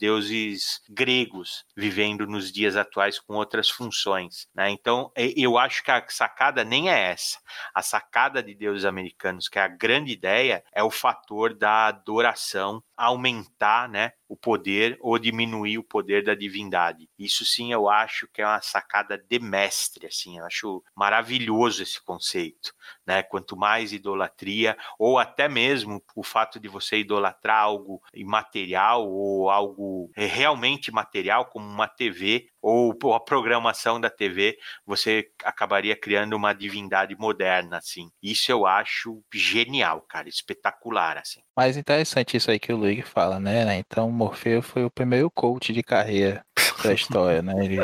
gregos 0.89 1.65
vivendo 1.75 2.25
nos 2.27 2.51
dias 2.51 2.75
atuais 2.75 3.19
com 3.19 3.33
outras 3.36 3.69
funções, 3.69 4.48
né? 4.53 4.69
Então, 4.69 5.12
eu 5.15 5.57
acho 5.57 5.83
que 5.83 5.91
a 5.91 6.05
sacada 6.09 6.63
nem 6.63 6.89
é 6.89 7.12
essa. 7.12 7.39
A 7.74 7.81
sacada 7.81 8.41
de 8.41 8.53
deuses 8.53 8.86
americanos, 8.86 9.48
que 9.48 9.59
é 9.59 9.63
a 9.63 9.67
grande 9.67 10.12
ideia, 10.12 10.63
é 10.74 10.83
o 10.83 10.91
fator 10.91 11.53
da 11.53 11.88
adoração 11.88 12.83
aumentar, 12.95 13.88
né, 13.89 14.12
o 14.29 14.38
poder 14.38 14.98
ou 15.01 15.17
diminuir 15.17 15.79
o 15.79 15.83
poder 15.83 16.24
da 16.24 16.36
divindade. 16.36 17.09
Isso 17.17 17.43
sim 17.43 17.74
eu 17.74 17.89
acho 17.89 18.27
que 18.31 18.41
é 18.41 18.45
uma 18.45 18.62
sacada 18.62 19.17
de 19.17 19.39
mestre, 19.39 20.05
assim, 20.05 20.38
eu 20.38 20.45
acho 20.45 20.83
maravilhoso 20.95 21.81
esse 21.81 22.00
conceito, 22.01 22.71
né? 23.05 23.24
Quanto 23.24 23.57
mais 23.57 23.91
idolatria 23.91 24.77
ou 25.00 25.17
até 25.17 25.50
mesmo 25.50 26.01
o 26.15 26.24
fato 26.24 26.59
de 26.59 26.67
você 26.67 27.00
idolatrar 27.00 27.63
algo 27.63 28.01
imaterial 28.13 29.09
ou 29.09 29.50
algo 29.50 30.12
realmente 30.15 30.91
material 30.91 31.45
como 31.45 31.67
uma 31.67 31.88
TV 31.88 32.48
ou 32.62 32.96
a 33.13 33.20
programação 33.20 34.00
da 34.00 34.10
TV, 34.10 34.58
você 34.86 35.30
acabaria 35.44 35.96
criando 35.96 36.36
uma 36.36 36.54
divindade 36.54 37.16
moderna, 37.18 37.78
assim. 37.78 38.10
Isso 38.22 38.51
eu 38.51 38.66
acho 38.66 39.24
genial, 39.34 40.01
cara, 40.01 40.28
espetacular, 40.28 41.18
assim. 41.18 41.42
Mas 41.56 41.78
interessante 41.78 42.38
isso 42.38 42.51
aí 42.51 42.60
que 42.60 42.74
o 42.74 42.78
Luigi 42.78 43.01
fala, 43.01 43.39
né? 43.39 43.78
Então, 43.78 44.12
Morfeu 44.12 44.62
foi 44.62 44.84
o 44.84 44.92
primeiro 44.92 45.30
coach 45.32 45.72
de 45.72 45.84
carreira 45.84 46.46
da 46.84 46.94
história, 46.94 47.42
né? 47.42 47.54
Ele 47.63 47.78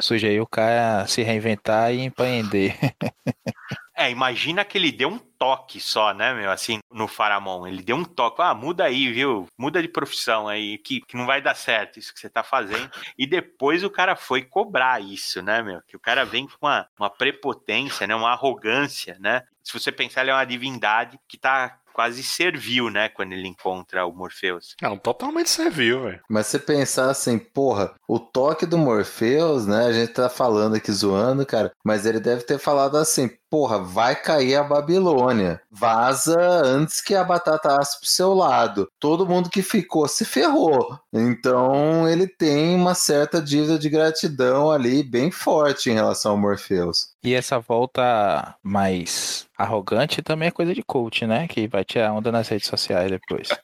sugeriu 0.00 0.42
o 0.42 0.48
cara 0.48 1.06
se 1.06 1.22
reinventar 1.22 1.92
e 1.92 2.00
empreender. 2.00 2.76
É, 4.00 4.10
imagina 4.10 4.64
que 4.64 4.78
ele 4.78 4.90
deu 4.90 5.10
um 5.10 5.18
toque 5.18 5.78
só, 5.78 6.14
né, 6.14 6.32
meu, 6.32 6.50
assim, 6.50 6.78
no 6.90 7.06
Faramon. 7.06 7.66
Ele 7.66 7.82
deu 7.82 7.96
um 7.96 8.04
toque, 8.04 8.40
ah, 8.40 8.54
muda 8.54 8.84
aí, 8.84 9.12
viu? 9.12 9.46
Muda 9.58 9.82
de 9.82 9.88
profissão 9.88 10.48
aí, 10.48 10.78
que, 10.78 11.02
que 11.02 11.18
não 11.18 11.26
vai 11.26 11.42
dar 11.42 11.54
certo 11.54 11.98
isso 11.98 12.14
que 12.14 12.18
você 12.18 12.30
tá 12.30 12.42
fazendo. 12.42 12.90
E 13.18 13.26
depois 13.26 13.84
o 13.84 13.90
cara 13.90 14.16
foi 14.16 14.40
cobrar 14.40 15.02
isso, 15.02 15.42
né, 15.42 15.60
meu? 15.62 15.82
Que 15.82 15.96
o 15.96 16.00
cara 16.00 16.24
vem 16.24 16.46
com 16.46 16.66
uma, 16.66 16.88
uma 16.98 17.10
prepotência, 17.10 18.06
né, 18.06 18.14
uma 18.16 18.30
arrogância, 18.30 19.18
né? 19.20 19.42
Se 19.62 19.78
você 19.78 19.92
pensar, 19.92 20.22
ele 20.22 20.30
é 20.30 20.34
uma 20.34 20.46
divindade 20.46 21.20
que 21.28 21.36
tá 21.36 21.78
quase 21.92 22.22
serviu, 22.22 22.90
né, 22.90 23.08
quando 23.08 23.32
ele 23.32 23.48
encontra 23.48 24.06
o 24.06 24.12
Morpheus. 24.12 24.74
Não, 24.80 24.96
totalmente 24.96 25.50
serviu, 25.50 26.04
velho. 26.04 26.20
Mas 26.28 26.46
você 26.46 26.58
pensar 26.58 27.10
assim, 27.10 27.38
porra, 27.38 27.94
o 28.08 28.18
toque 28.18 28.66
do 28.66 28.78
Morpheus, 28.78 29.66
né, 29.66 29.86
a 29.86 29.92
gente 29.92 30.12
tá 30.12 30.28
falando 30.28 30.76
aqui 30.76 30.90
zoando, 30.92 31.44
cara, 31.46 31.72
mas 31.84 32.06
ele 32.06 32.20
deve 32.20 32.42
ter 32.42 32.58
falado 32.58 32.96
assim, 32.96 33.30
porra, 33.50 33.78
vai 33.78 34.14
cair 34.14 34.54
a 34.54 34.62
Babilônia. 34.62 35.60
Vaza 35.70 36.40
antes 36.64 37.00
que 37.00 37.14
a 37.14 37.24
batata 37.24 37.76
asse 37.78 37.98
pro 37.98 38.08
seu 38.08 38.32
lado. 38.32 38.88
Todo 39.00 39.26
mundo 39.26 39.50
que 39.50 39.60
ficou 39.60 40.06
se 40.06 40.24
ferrou. 40.24 40.98
Então 41.12 42.08
ele 42.08 42.28
tem 42.28 42.76
uma 42.76 42.94
certa 42.94 43.42
dívida 43.42 43.78
de 43.78 43.90
gratidão 43.90 44.70
ali 44.70 45.02
bem 45.02 45.30
forte 45.30 45.90
em 45.90 45.94
relação 45.94 46.32
ao 46.32 46.38
Morpheus. 46.38 47.08
E 47.22 47.34
essa 47.34 47.58
volta 47.58 48.54
mais 48.62 49.46
arrogante 49.58 50.22
também 50.22 50.48
é 50.48 50.52
coisa 50.52 50.72
de 50.72 50.82
coach, 50.82 51.26
né? 51.26 51.48
Que 51.48 51.66
vai 51.66 51.84
tirar 51.84 52.12
onda 52.12 52.30
nas 52.30 52.48
redes 52.48 52.68
sociais 52.68 53.10
depois. 53.10 53.48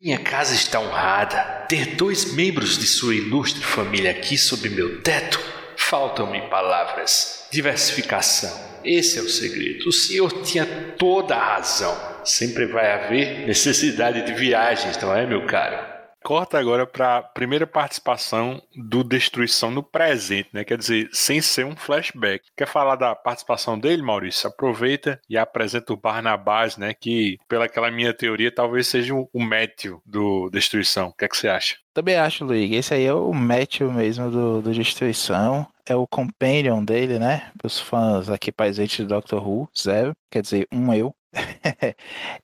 Minha 0.00 0.18
casa 0.18 0.54
está 0.54 0.80
honrada. 0.80 1.66
Ter 1.68 1.96
dois 1.96 2.32
membros 2.32 2.78
de 2.78 2.86
sua 2.86 3.14
ilustre 3.14 3.64
família 3.64 4.10
aqui 4.10 4.38
sob 4.38 4.68
meu 4.68 5.02
teto. 5.02 5.40
Faltam-me 5.76 6.42
palavras. 6.42 7.48
Diversificação. 7.50 8.67
Esse 8.84 9.18
é 9.18 9.22
o 9.22 9.28
segredo. 9.28 9.88
O 9.88 9.92
senhor 9.92 10.42
tinha 10.42 10.66
toda 10.98 11.34
a 11.34 11.56
razão. 11.56 11.96
Sempre 12.24 12.66
vai 12.66 12.92
haver 12.92 13.46
necessidade 13.46 14.24
de 14.24 14.32
viagens, 14.34 14.96
não 14.98 15.14
é, 15.14 15.26
meu 15.26 15.46
caro? 15.46 15.97
Corta 16.22 16.58
agora 16.58 16.86
para 16.86 17.18
a 17.18 17.22
primeira 17.22 17.66
participação 17.66 18.60
do 18.74 19.04
Destruição 19.04 19.70
no 19.70 19.82
presente, 19.82 20.50
né? 20.52 20.64
Quer 20.64 20.76
dizer, 20.76 21.08
sem 21.12 21.40
ser 21.40 21.64
um 21.64 21.76
flashback. 21.76 22.44
Quer 22.56 22.66
falar 22.66 22.96
da 22.96 23.14
participação 23.14 23.78
dele, 23.78 24.02
Maurício? 24.02 24.48
Aproveita 24.48 25.20
e 25.28 25.38
apresenta 25.38 25.92
o 25.92 25.96
Barnabás, 25.96 26.76
né? 26.76 26.92
Que, 26.92 27.38
pela 27.48 27.64
aquela 27.64 27.90
minha 27.90 28.12
teoria, 28.12 28.52
talvez 28.52 28.88
seja 28.88 29.14
o 29.14 29.28
Matthew 29.34 30.02
do 30.04 30.50
Destruição. 30.50 31.08
O 31.08 31.12
que 31.12 31.24
é 31.24 31.28
que 31.28 31.36
você 31.36 31.48
acha? 31.48 31.76
Também 31.94 32.16
acho, 32.16 32.44
Luigi. 32.44 32.74
Esse 32.74 32.94
aí 32.94 33.04
é 33.04 33.14
o 33.14 33.32
Matthew 33.32 33.90
mesmo 33.92 34.30
do, 34.30 34.62
do 34.62 34.72
Destruição. 34.72 35.66
É 35.86 35.96
o 35.96 36.06
companion 36.06 36.84
dele, 36.84 37.18
né? 37.18 37.50
Para 37.56 37.66
os 37.66 37.80
fãs 37.80 38.28
aqui 38.28 38.52
presentes 38.52 38.98
do 38.98 39.06
Doctor 39.06 39.46
Who, 39.46 39.68
zero. 39.76 40.12
Quer 40.30 40.42
dizer, 40.42 40.68
um 40.70 40.92
eu. 40.92 41.14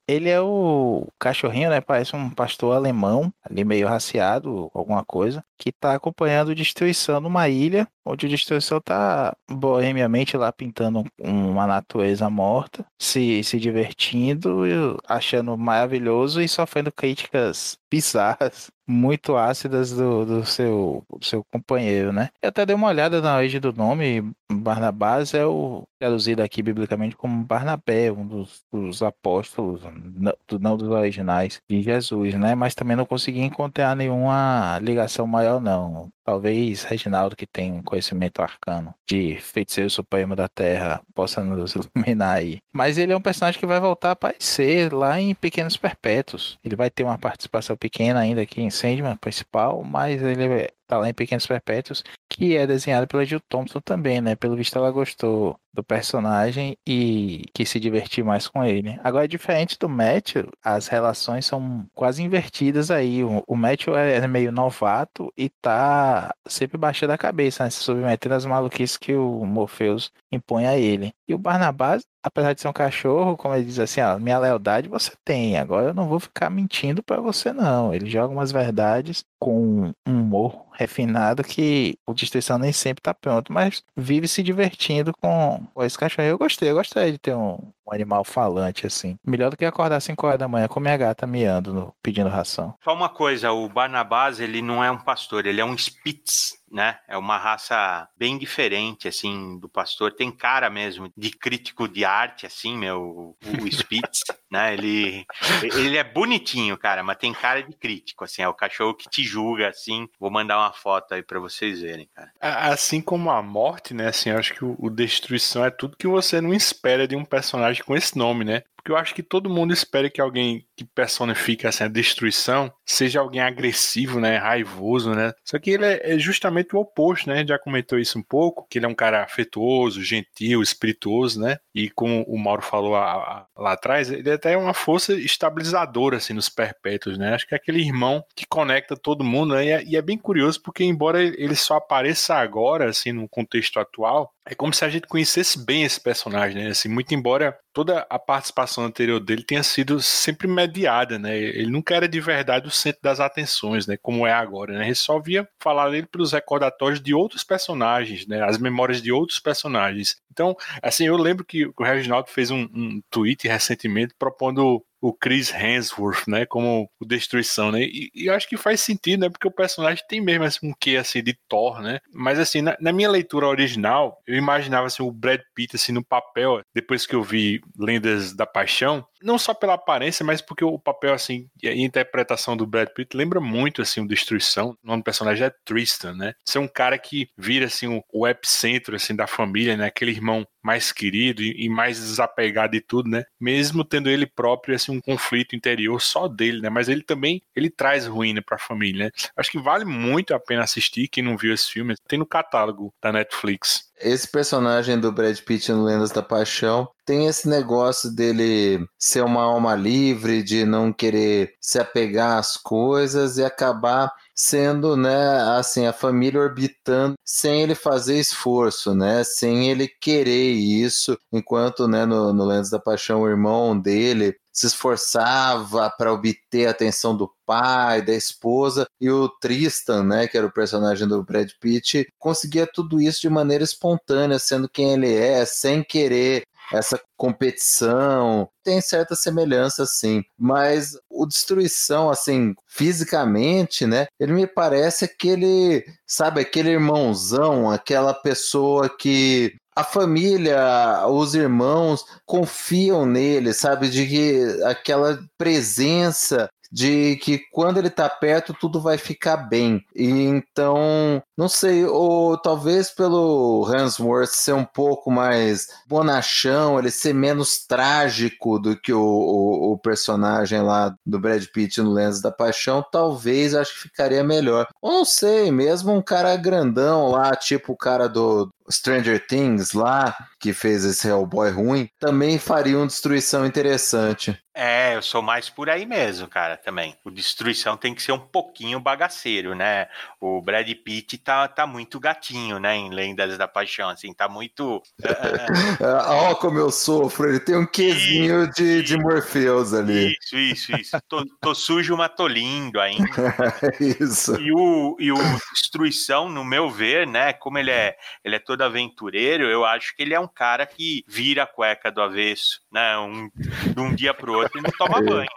Ele 0.06 0.28
é 0.28 0.40
o 0.40 1.06
cachorrinho, 1.18 1.70
né? 1.70 1.80
Parece 1.80 2.14
um 2.16 2.30
pastor 2.30 2.74
alemão, 2.76 3.32
ali 3.42 3.64
meio 3.64 3.88
raciado, 3.88 4.70
alguma 4.74 5.04
coisa, 5.04 5.44
que 5.64 5.72
tá 5.72 5.94
acompanhando 5.94 6.54
destruição 6.54 7.20
numa 7.20 7.48
ilha, 7.48 7.88
onde 8.04 8.26
o 8.26 8.28
destruição 8.28 8.78
tá 8.82 9.34
bohemiamente 9.50 10.36
lá 10.36 10.52
pintando 10.52 11.04
uma 11.18 11.66
natureza 11.66 12.28
morta, 12.28 12.84
se, 13.00 13.42
se 13.42 13.58
divertindo, 13.58 14.62
achando 15.08 15.56
maravilhoso 15.56 16.42
e 16.42 16.48
sofrendo 16.48 16.92
críticas 16.92 17.78
bizarras 17.90 18.70
muito 18.86 19.36
ácidas 19.36 19.92
do, 19.92 20.26
do, 20.26 20.44
seu, 20.44 21.02
do 21.08 21.24
seu 21.24 21.42
companheiro, 21.50 22.12
né? 22.12 22.28
Eu 22.42 22.50
até 22.50 22.66
dei 22.66 22.76
uma 22.76 22.88
olhada 22.88 23.22
na 23.22 23.36
origem 23.36 23.58
do 23.58 23.72
nome, 23.72 24.30
Barnabás 24.52 25.32
é 25.32 25.46
o 25.46 25.84
traduzido 25.98 26.42
aqui 26.42 26.62
biblicamente 26.62 27.16
como 27.16 27.44
Barnabé, 27.44 28.12
um 28.12 28.26
dos, 28.26 28.62
dos 28.70 29.02
apóstolos, 29.02 29.80
não, 30.14 30.34
não, 30.60 30.76
dos 30.76 30.88
originais 30.88 31.62
de 31.68 31.80
Jesus, 31.80 32.34
né? 32.34 32.54
Mas 32.54 32.74
também 32.74 32.96
não 32.96 33.06
consegui 33.06 33.40
encontrar 33.40 33.96
nenhuma 33.96 34.78
ligação 34.82 35.26
maior, 35.26 35.53
não. 35.60 36.08
Talvez 36.24 36.84
Reginaldo, 36.84 37.36
que 37.36 37.46
tem 37.46 37.72
um 37.72 37.82
conhecimento 37.82 38.40
arcano 38.40 38.94
de 39.08 39.36
feiticeiro 39.40 39.90
supremo 39.90 40.34
da 40.34 40.48
Terra, 40.48 41.02
possa 41.14 41.42
nos 41.42 41.74
iluminar 41.94 42.38
aí. 42.38 42.58
Mas 42.72 42.98
ele 42.98 43.12
é 43.12 43.16
um 43.16 43.20
personagem 43.20 43.60
que 43.60 43.66
vai 43.66 43.80
voltar 43.80 44.10
a 44.10 44.12
aparecer 44.12 44.92
lá 44.92 45.20
em 45.20 45.34
Pequenos 45.34 45.76
Perpétuos. 45.76 46.58
Ele 46.64 46.76
vai 46.76 46.90
ter 46.90 47.04
uma 47.04 47.18
participação 47.18 47.76
pequena 47.76 48.20
ainda 48.20 48.42
aqui 48.42 48.62
em 48.62 48.70
Sandman 48.70 49.16
principal, 49.16 49.82
mas 49.84 50.22
ele 50.22 50.68
tá 50.86 50.98
lá 50.98 51.08
em 51.08 51.14
Pequenos 51.14 51.46
Perpétuos, 51.46 52.02
que 52.28 52.56
é 52.56 52.66
desenhada 52.66 53.06
pela 53.06 53.24
Jill 53.24 53.40
Thompson 53.48 53.80
também, 53.80 54.20
né? 54.20 54.34
Pelo 54.34 54.56
visto 54.56 54.76
ela 54.76 54.90
gostou 54.90 55.58
do 55.72 55.82
personagem 55.82 56.76
e 56.86 57.42
quis 57.52 57.68
se 57.68 57.80
divertir 57.80 58.24
mais 58.24 58.46
com 58.46 58.64
ele. 58.64 58.98
Agora, 59.02 59.26
diferente 59.26 59.76
do 59.78 59.88
Matthew, 59.88 60.48
as 60.62 60.86
relações 60.86 61.46
são 61.46 61.86
quase 61.94 62.22
invertidas 62.22 62.90
aí. 62.90 63.22
O, 63.24 63.56
Matthew 63.56 63.96
é 63.96 64.26
meio 64.28 64.52
novato 64.52 65.32
e 65.36 65.48
tá 65.48 66.34
sempre 66.46 66.78
baixando 66.78 67.12
a 67.12 67.18
cabeça, 67.18 67.64
né? 67.64 67.70
Se 67.70 67.80
submetendo 67.80 68.34
às 68.34 68.46
maluquices 68.46 68.96
que 68.96 69.14
o 69.14 69.44
Morpheus 69.44 70.12
impõe 70.30 70.66
a 70.66 70.76
ele. 70.76 71.12
E 71.28 71.34
o 71.34 71.38
Barnabás, 71.38 72.04
apesar 72.24 72.54
de 72.54 72.62
ser 72.62 72.68
um 72.68 72.72
cachorro, 72.72 73.36
como 73.36 73.54
ele 73.54 73.66
diz 73.66 73.78
assim, 73.78 74.00
ó, 74.00 74.18
minha 74.18 74.38
lealdade 74.38 74.88
você 74.88 75.12
tem, 75.22 75.58
agora 75.58 75.88
eu 75.88 75.94
não 75.94 76.08
vou 76.08 76.18
ficar 76.18 76.48
mentindo 76.48 77.02
para 77.02 77.20
você 77.20 77.52
não. 77.52 77.92
Ele 77.92 78.08
joga 78.08 78.32
umas 78.32 78.50
verdades 78.50 79.22
com 79.38 79.92
um 80.08 80.20
humor 80.20 80.64
refinado 80.72 81.44
que 81.44 81.98
o 82.06 82.14
Destruição 82.14 82.56
nem 82.58 82.72
sempre 82.72 83.02
tá 83.02 83.12
pronto, 83.12 83.52
mas 83.52 83.82
vive 83.94 84.26
se 84.26 84.42
divertindo 84.42 85.12
com, 85.20 85.60
esse 85.80 85.98
cachorro. 85.98 86.26
Eu 86.26 86.38
gostei, 86.38 86.70
eu 86.70 86.74
gostei 86.74 87.12
de 87.12 87.18
ter 87.18 87.34
um, 87.34 87.58
um 87.86 87.94
animal 87.94 88.24
falante 88.24 88.86
assim. 88.86 89.18
Melhor 89.24 89.50
do 89.50 89.56
que 89.56 89.64
acordar 89.64 89.96
às 89.96 90.04
5 90.04 90.26
horas 90.26 90.38
da 90.38 90.48
manhã 90.48 90.68
com 90.68 90.80
minha 90.80 90.96
gata 90.96 91.26
miando, 91.26 91.72
no, 91.72 91.94
pedindo 92.02 92.28
ração. 92.28 92.74
Só 92.82 92.94
uma 92.94 93.08
coisa, 93.08 93.52
o 93.52 93.68
Barnabás, 93.68 94.40
ele 94.40 94.62
não 94.62 94.82
é 94.82 94.90
um 94.90 94.98
pastor, 94.98 95.46
ele 95.46 95.60
é 95.60 95.64
um 95.64 95.76
Spitz, 95.76 96.54
né? 96.70 96.98
É 97.08 97.16
uma 97.16 97.38
raça 97.38 98.08
bem 98.18 98.38
diferente, 98.38 99.06
assim, 99.06 99.58
do 99.58 99.68
pastor. 99.68 100.12
Tem 100.12 100.30
cara 100.30 100.68
mesmo 100.68 101.10
de 101.16 101.30
crítico 101.30 101.86
de 101.86 102.04
arte, 102.04 102.46
assim, 102.46 102.76
meu, 102.76 103.00
o 103.00 103.36
Spitz, 103.70 104.22
né? 104.54 104.72
Ele, 104.72 105.26
ele 105.62 105.96
é 105.96 106.04
bonitinho, 106.04 106.78
cara, 106.78 107.02
mas 107.02 107.18
tem 107.18 107.34
cara 107.34 107.60
de 107.62 107.74
crítico, 107.76 108.24
assim, 108.24 108.40
é 108.40 108.48
o 108.48 108.54
cachorro 108.54 108.94
que 108.94 109.10
te 109.10 109.24
julga, 109.24 109.68
assim. 109.68 110.08
Vou 110.18 110.30
mandar 110.30 110.58
uma 110.58 110.72
foto 110.72 111.12
aí 111.12 111.22
para 111.22 111.40
vocês 111.40 111.80
verem, 111.80 112.08
cara. 112.14 112.30
Assim 112.40 113.00
como 113.00 113.30
a 113.30 113.42
morte, 113.42 113.92
né? 113.92 114.08
Assim, 114.08 114.30
eu 114.30 114.38
acho 114.38 114.54
que 114.54 114.64
o, 114.64 114.76
o 114.78 114.88
Destruição 114.88 115.64
é 115.64 115.70
tudo 115.70 115.96
que 115.96 116.06
você 116.06 116.40
não 116.40 116.54
espera 116.54 117.08
de 117.08 117.16
um 117.16 117.24
personagem 117.24 117.82
com 117.82 117.96
esse 117.96 118.16
nome, 118.16 118.44
né? 118.44 118.62
Porque 118.84 118.92
eu 118.92 118.98
acho 118.98 119.14
que 119.14 119.22
todo 119.22 119.48
mundo 119.48 119.72
espera 119.72 120.10
que 120.10 120.20
alguém 120.20 120.66
que 120.76 120.84
personifica 120.84 121.70
assim, 121.70 121.84
a 121.84 121.88
destruição 121.88 122.70
seja 122.84 123.20
alguém 123.20 123.40
agressivo, 123.40 124.20
né? 124.20 124.36
Raivoso, 124.36 125.14
né? 125.14 125.32
Só 125.42 125.58
que 125.58 125.70
ele 125.70 125.86
é 125.86 126.18
justamente 126.18 126.76
o 126.76 126.80
oposto, 126.80 127.30
né? 127.30 127.46
Já 127.46 127.58
comentou 127.58 127.98
isso 127.98 128.18
um 128.18 128.22
pouco, 128.22 128.66
que 128.68 128.78
ele 128.78 128.84
é 128.84 128.88
um 128.88 128.94
cara 128.94 129.24
afetuoso, 129.24 130.02
gentil, 130.02 130.60
espirituoso, 130.60 131.40
né? 131.40 131.56
E 131.74 131.88
como 131.88 132.24
o 132.24 132.38
Mauro 132.38 132.60
falou 132.60 132.90
lá, 132.90 133.46
lá 133.56 133.72
atrás, 133.72 134.10
ele 134.10 134.30
até 134.30 134.52
é 134.52 134.58
uma 134.58 134.74
força 134.74 135.14
estabilizadora, 135.14 136.18
assim, 136.18 136.34
nos 136.34 136.50
perpétuos, 136.50 137.16
né? 137.16 137.34
Acho 137.34 137.46
que 137.46 137.54
é 137.54 137.56
aquele 137.56 137.80
irmão 137.80 138.22
que 138.36 138.46
conecta 138.46 138.94
todo 138.96 139.24
mundo, 139.24 139.54
né? 139.54 139.64
E 139.64 139.94
é, 139.94 139.98
é 139.98 140.02
bem 140.02 140.18
curioso, 140.18 140.60
porque 140.60 140.84
embora 140.84 141.22
ele 141.22 141.56
só 141.56 141.76
apareça 141.76 142.34
agora, 142.34 142.90
assim, 142.90 143.12
no 143.12 143.26
contexto 143.26 143.80
atual, 143.80 144.34
é 144.46 144.54
como 144.54 144.74
se 144.74 144.84
a 144.84 144.88
gente 144.90 145.06
conhecesse 145.06 145.64
bem 145.64 145.84
esse 145.84 146.00
personagem, 146.00 146.64
né? 146.64 146.70
Assim, 146.70 146.88
muito 146.88 147.14
embora 147.14 147.56
toda 147.72 148.06
a 148.10 148.18
participação 148.18 148.73
anterior 148.82 149.20
dele 149.20 149.42
tenha 149.42 149.62
sido 149.62 150.00
sempre 150.00 150.48
mediada, 150.48 151.18
né? 151.18 151.36
Ele 151.38 151.70
nunca 151.70 151.94
era 151.94 152.08
de 152.08 152.20
verdade 152.20 152.66
o 152.66 152.70
centro 152.70 153.00
das 153.02 153.20
atenções, 153.20 153.86
né? 153.86 153.96
Como 153.96 154.26
é 154.26 154.32
agora, 154.32 154.78
né? 154.78 154.86
Ele 154.86 154.94
só 154.94 155.18
via 155.20 155.48
falar 155.60 155.90
dele 155.90 156.06
pelos 156.06 156.32
recordatórios 156.32 157.00
de 157.00 157.14
outros 157.14 157.44
personagens, 157.44 158.26
né? 158.26 158.42
As 158.42 158.58
memórias 158.58 159.02
de 159.02 159.12
outros 159.12 159.38
personagens. 159.38 160.16
Então, 160.32 160.56
assim, 160.82 161.06
eu 161.06 161.16
lembro 161.16 161.44
que 161.44 161.66
o 161.66 161.84
Reginaldo 161.84 162.28
fez 162.28 162.50
um, 162.50 162.68
um 162.74 163.00
tweet 163.10 163.46
recentemente 163.46 164.14
propondo 164.18 164.84
o 165.04 165.12
Chris 165.12 165.52
Hemsworth, 165.52 166.26
né, 166.26 166.46
como 166.46 166.88
o 166.98 167.04
Destruição, 167.04 167.70
né, 167.70 167.82
e, 167.82 168.10
e, 168.14 168.26
eu 168.26 168.34
acho 168.34 168.48
que 168.48 168.56
faz 168.56 168.80
sentido, 168.80 169.20
né, 169.20 169.28
porque 169.28 169.46
o 169.46 169.50
personagem 169.50 170.02
tem 170.08 170.18
mesmo 170.18 170.44
assim, 170.44 170.66
um 170.66 170.72
quê, 170.80 170.96
assim, 170.96 171.22
de 171.22 171.36
Thor, 171.46 171.82
né, 171.82 172.00
mas 172.10 172.38
assim, 172.38 172.62
na, 172.62 172.74
na, 172.80 172.90
minha 172.90 173.10
leitura 173.10 173.46
original, 173.46 174.18
eu 174.26 174.34
imaginava, 174.34 174.86
assim, 174.86 175.02
o 175.02 175.12
Brad 175.12 175.42
Pitt, 175.54 175.76
assim, 175.76 175.92
no 175.92 176.02
papel, 176.02 176.62
depois 176.74 177.04
que 177.04 177.14
eu 177.14 177.22
vi 177.22 177.60
Lendas 177.78 178.32
da 178.32 178.46
Paixão, 178.46 179.06
não 179.22 179.38
só 179.38 179.52
pela 179.52 179.74
aparência, 179.74 180.24
mas 180.24 180.40
porque 180.40 180.64
o 180.64 180.78
papel, 180.78 181.12
assim, 181.12 181.48
e 181.62 181.68
a 181.68 181.76
interpretação 181.76 182.56
do 182.56 182.66
Brad 182.66 182.88
Pitt 182.88 183.14
lembra 183.14 183.40
muito, 183.40 183.82
assim, 183.82 184.00
o 184.00 184.08
Destruição, 184.08 184.70
o 184.82 184.86
nome 184.86 185.02
do 185.02 185.04
personagem 185.04 185.46
é 185.46 185.52
Tristan, 185.66 186.14
né, 186.14 186.32
ser 186.48 186.60
um 186.60 186.68
cara 186.68 186.96
que 186.98 187.28
vira, 187.36 187.66
assim, 187.66 187.88
o, 187.88 188.02
o 188.10 188.26
epicentro, 188.26 188.96
assim, 188.96 189.14
da 189.14 189.26
família, 189.26 189.76
né, 189.76 189.84
aquele 189.84 190.12
irmão 190.12 190.46
mais 190.62 190.92
querido 190.92 191.42
e, 191.42 191.66
e 191.66 191.68
mais 191.68 192.00
desapegado 192.00 192.72
de 192.72 192.80
tudo, 192.80 193.10
né, 193.10 193.22
mesmo 193.38 193.84
tendo 193.84 194.08
ele 194.08 194.24
próprio, 194.24 194.74
assim, 194.74 194.93
um 194.94 195.00
conflito 195.00 195.54
interior 195.54 196.00
só 196.00 196.28
dele, 196.28 196.60
né? 196.60 196.68
Mas 196.68 196.88
ele 196.88 197.02
também 197.02 197.42
ele 197.54 197.70
traz 197.70 198.06
ruína 198.06 198.42
para 198.42 198.56
a 198.56 198.60
família, 198.60 199.06
né? 199.06 199.10
Acho 199.36 199.50
que 199.50 199.58
vale 199.58 199.84
muito 199.84 200.34
a 200.34 200.40
pena 200.40 200.62
assistir 200.62 201.08
quem 201.08 201.22
não 201.22 201.36
viu 201.36 201.52
esse 201.52 201.70
filme. 201.70 201.94
Tem 202.08 202.18
no 202.18 202.26
catálogo 202.26 202.92
da 203.02 203.12
Netflix. 203.12 203.92
Esse 204.00 204.28
personagem 204.28 204.98
do 204.98 205.12
Brad 205.12 205.38
Pitt 205.40 205.70
no 205.70 205.84
Lendas 205.84 206.10
da 206.10 206.22
Paixão 206.22 206.88
tem 207.06 207.26
esse 207.26 207.48
negócio 207.48 208.10
dele 208.10 208.84
ser 208.98 209.22
uma 209.22 209.42
alma 209.42 209.74
livre, 209.74 210.42
de 210.42 210.64
não 210.64 210.92
querer 210.92 211.54
se 211.60 211.78
apegar 211.78 212.38
às 212.38 212.56
coisas 212.56 213.38
e 213.38 213.44
acabar 213.44 214.10
sendo, 214.34 214.96
né, 214.96 215.14
assim, 215.56 215.86
a 215.86 215.92
família 215.92 216.40
orbitando 216.40 217.14
sem 217.24 217.62
ele 217.62 217.74
fazer 217.74 218.18
esforço, 218.18 218.94
né, 218.94 219.22
sem 219.24 219.70
ele 219.70 219.88
querer 219.88 220.52
isso, 220.52 221.16
enquanto, 221.32 221.86
né, 221.86 222.04
no, 222.04 222.32
no 222.32 222.44
Lendas 222.44 222.70
da 222.70 222.78
Paixão, 222.78 223.22
o 223.22 223.28
irmão 223.28 223.78
dele 223.78 224.36
se 224.52 224.66
esforçava 224.66 225.90
para 225.98 226.12
obter 226.12 226.66
a 226.66 226.70
atenção 226.70 227.16
do 227.16 227.28
pai, 227.44 228.00
da 228.02 228.14
esposa, 228.14 228.86
e 229.00 229.10
o 229.10 229.28
Tristan, 229.28 230.04
né, 230.04 230.28
que 230.28 230.38
era 230.38 230.46
o 230.46 230.52
personagem 230.52 231.08
do 231.08 231.22
Brad 231.24 231.50
Pitt, 231.60 232.06
conseguia 232.18 232.66
tudo 232.66 233.00
isso 233.00 233.20
de 233.20 233.28
maneira 233.28 233.64
espontânea, 233.64 234.38
sendo 234.38 234.68
quem 234.68 234.92
ele 234.92 235.12
é, 235.12 235.44
sem 235.44 235.82
querer 235.82 236.44
essa 236.74 237.00
competição. 237.16 238.48
Tem 238.62 238.80
certa 238.80 239.14
semelhança, 239.14 239.86
sim. 239.86 240.22
Mas 240.38 240.96
o 241.10 241.26
Destruição, 241.26 242.10
assim, 242.10 242.54
fisicamente, 242.66 243.86
né? 243.86 244.06
Ele 244.18 244.32
me 244.32 244.46
parece 244.46 245.04
aquele, 245.04 245.84
sabe, 246.06 246.40
aquele 246.40 246.70
irmãozão, 246.70 247.70
aquela 247.70 248.12
pessoa 248.14 248.88
que 248.88 249.54
a 249.76 249.82
família, 249.82 251.04
os 251.08 251.34
irmãos 251.34 252.04
confiam 252.24 253.04
nele, 253.04 253.52
sabe? 253.52 253.88
De 253.88 254.06
que 254.06 254.62
aquela 254.64 255.18
presença 255.36 256.48
de 256.74 257.14
que 257.22 257.38
quando 257.52 257.78
ele 257.78 257.88
tá 257.88 258.08
perto 258.08 258.52
tudo 258.52 258.80
vai 258.80 258.98
ficar 258.98 259.36
bem. 259.36 259.84
E 259.94 260.10
então, 260.10 261.22
não 261.36 261.48
sei, 261.48 261.84
ou 261.84 262.36
talvez 262.36 262.90
pelo 262.90 263.64
Hansworth 263.64 264.30
ser 264.30 264.54
um 264.54 264.64
pouco 264.64 265.08
mais 265.08 265.68
bonachão, 265.86 266.76
ele 266.76 266.90
ser 266.90 267.14
menos 267.14 267.64
trágico 267.64 268.58
do 268.58 268.76
que 268.76 268.92
o, 268.92 269.00
o, 269.00 269.72
o 269.74 269.78
personagem 269.78 270.62
lá 270.62 270.92
do 271.06 271.20
Brad 271.20 271.44
Pitt 271.46 271.80
no 271.80 271.92
Lens 271.92 272.20
da 272.20 272.32
Paixão, 272.32 272.84
talvez 272.90 273.54
acho 273.54 273.74
que 273.74 273.82
ficaria 273.82 274.24
melhor. 274.24 274.66
Ou 274.82 274.90
não 274.90 275.04
sei, 275.04 275.52
mesmo 275.52 275.92
um 275.92 276.02
cara 276.02 276.36
grandão 276.36 277.06
lá, 277.08 277.36
tipo 277.36 277.72
o 277.72 277.76
cara 277.76 278.08
do 278.08 278.52
Stranger 278.70 279.24
Things 279.26 279.72
lá, 279.72 280.16
que 280.40 280.52
fez 280.52 280.84
esse 280.84 281.08
Hellboy 281.08 281.50
ruim, 281.50 281.88
também 281.98 282.38
faria 282.38 282.76
uma 282.76 282.86
destruição 282.86 283.46
interessante. 283.46 284.38
É, 284.56 284.94
eu 284.94 285.02
sou 285.02 285.20
mais 285.20 285.50
por 285.50 285.68
aí 285.68 285.84
mesmo, 285.84 286.28
cara, 286.28 286.56
também. 286.56 286.96
O 287.04 287.10
Destruição 287.10 287.76
tem 287.76 287.92
que 287.92 288.00
ser 288.00 288.12
um 288.12 288.20
pouquinho 288.20 288.78
bagaceiro, 288.78 289.52
né? 289.52 289.88
O 290.20 290.40
Brad 290.40 290.70
Pitt 290.84 291.18
tá, 291.18 291.48
tá 291.48 291.66
muito 291.66 291.98
gatinho, 291.98 292.60
né? 292.60 292.76
Em 292.76 292.88
Lendas 292.88 293.36
da 293.36 293.48
Paixão, 293.48 293.88
assim, 293.88 294.14
tá 294.14 294.28
muito. 294.28 294.80
Ó, 296.06 296.30
oh, 296.30 296.36
como 296.36 296.56
eu 296.56 296.70
sofro, 296.70 297.28
ele 297.28 297.40
tem 297.40 297.56
um 297.56 297.66
quesinho 297.66 298.48
de, 298.52 298.84
de 298.84 298.96
Morpheus 298.96 299.74
ali. 299.74 300.16
Isso, 300.22 300.36
isso, 300.36 300.76
isso. 300.76 300.96
tô, 301.08 301.26
tô 301.40 301.52
sujo, 301.52 301.96
mas 301.96 302.14
tô 302.14 302.28
lindo 302.28 302.78
ainda. 302.78 303.10
isso. 304.00 304.40
E 304.40 304.52
o, 304.52 304.96
e 305.00 305.10
o 305.10 305.16
Destruição, 305.52 306.28
no 306.28 306.44
meu 306.44 306.70
ver, 306.70 307.08
né? 307.08 307.32
Como 307.32 307.58
ele 307.58 307.72
é, 307.72 307.96
ele 308.24 308.36
é 308.36 308.38
todo 308.38 308.53
aventureiro, 308.62 309.44
eu 309.44 309.64
acho 309.64 309.94
que 309.96 310.02
ele 310.02 310.14
é 310.14 310.20
um 310.20 310.28
cara 310.28 310.66
que 310.66 311.04
vira 311.06 311.42
a 311.42 311.46
cueca 311.46 311.90
do 311.90 312.00
avesso, 312.00 312.60
né? 312.74 312.98
Um, 312.98 313.30
de 313.72 313.80
um 313.80 313.94
dia 313.94 314.12
pro 314.12 314.32
outro 314.32 314.58
e 314.58 314.62
não 314.62 314.70
toma 314.72 314.98
banho. 315.08 315.30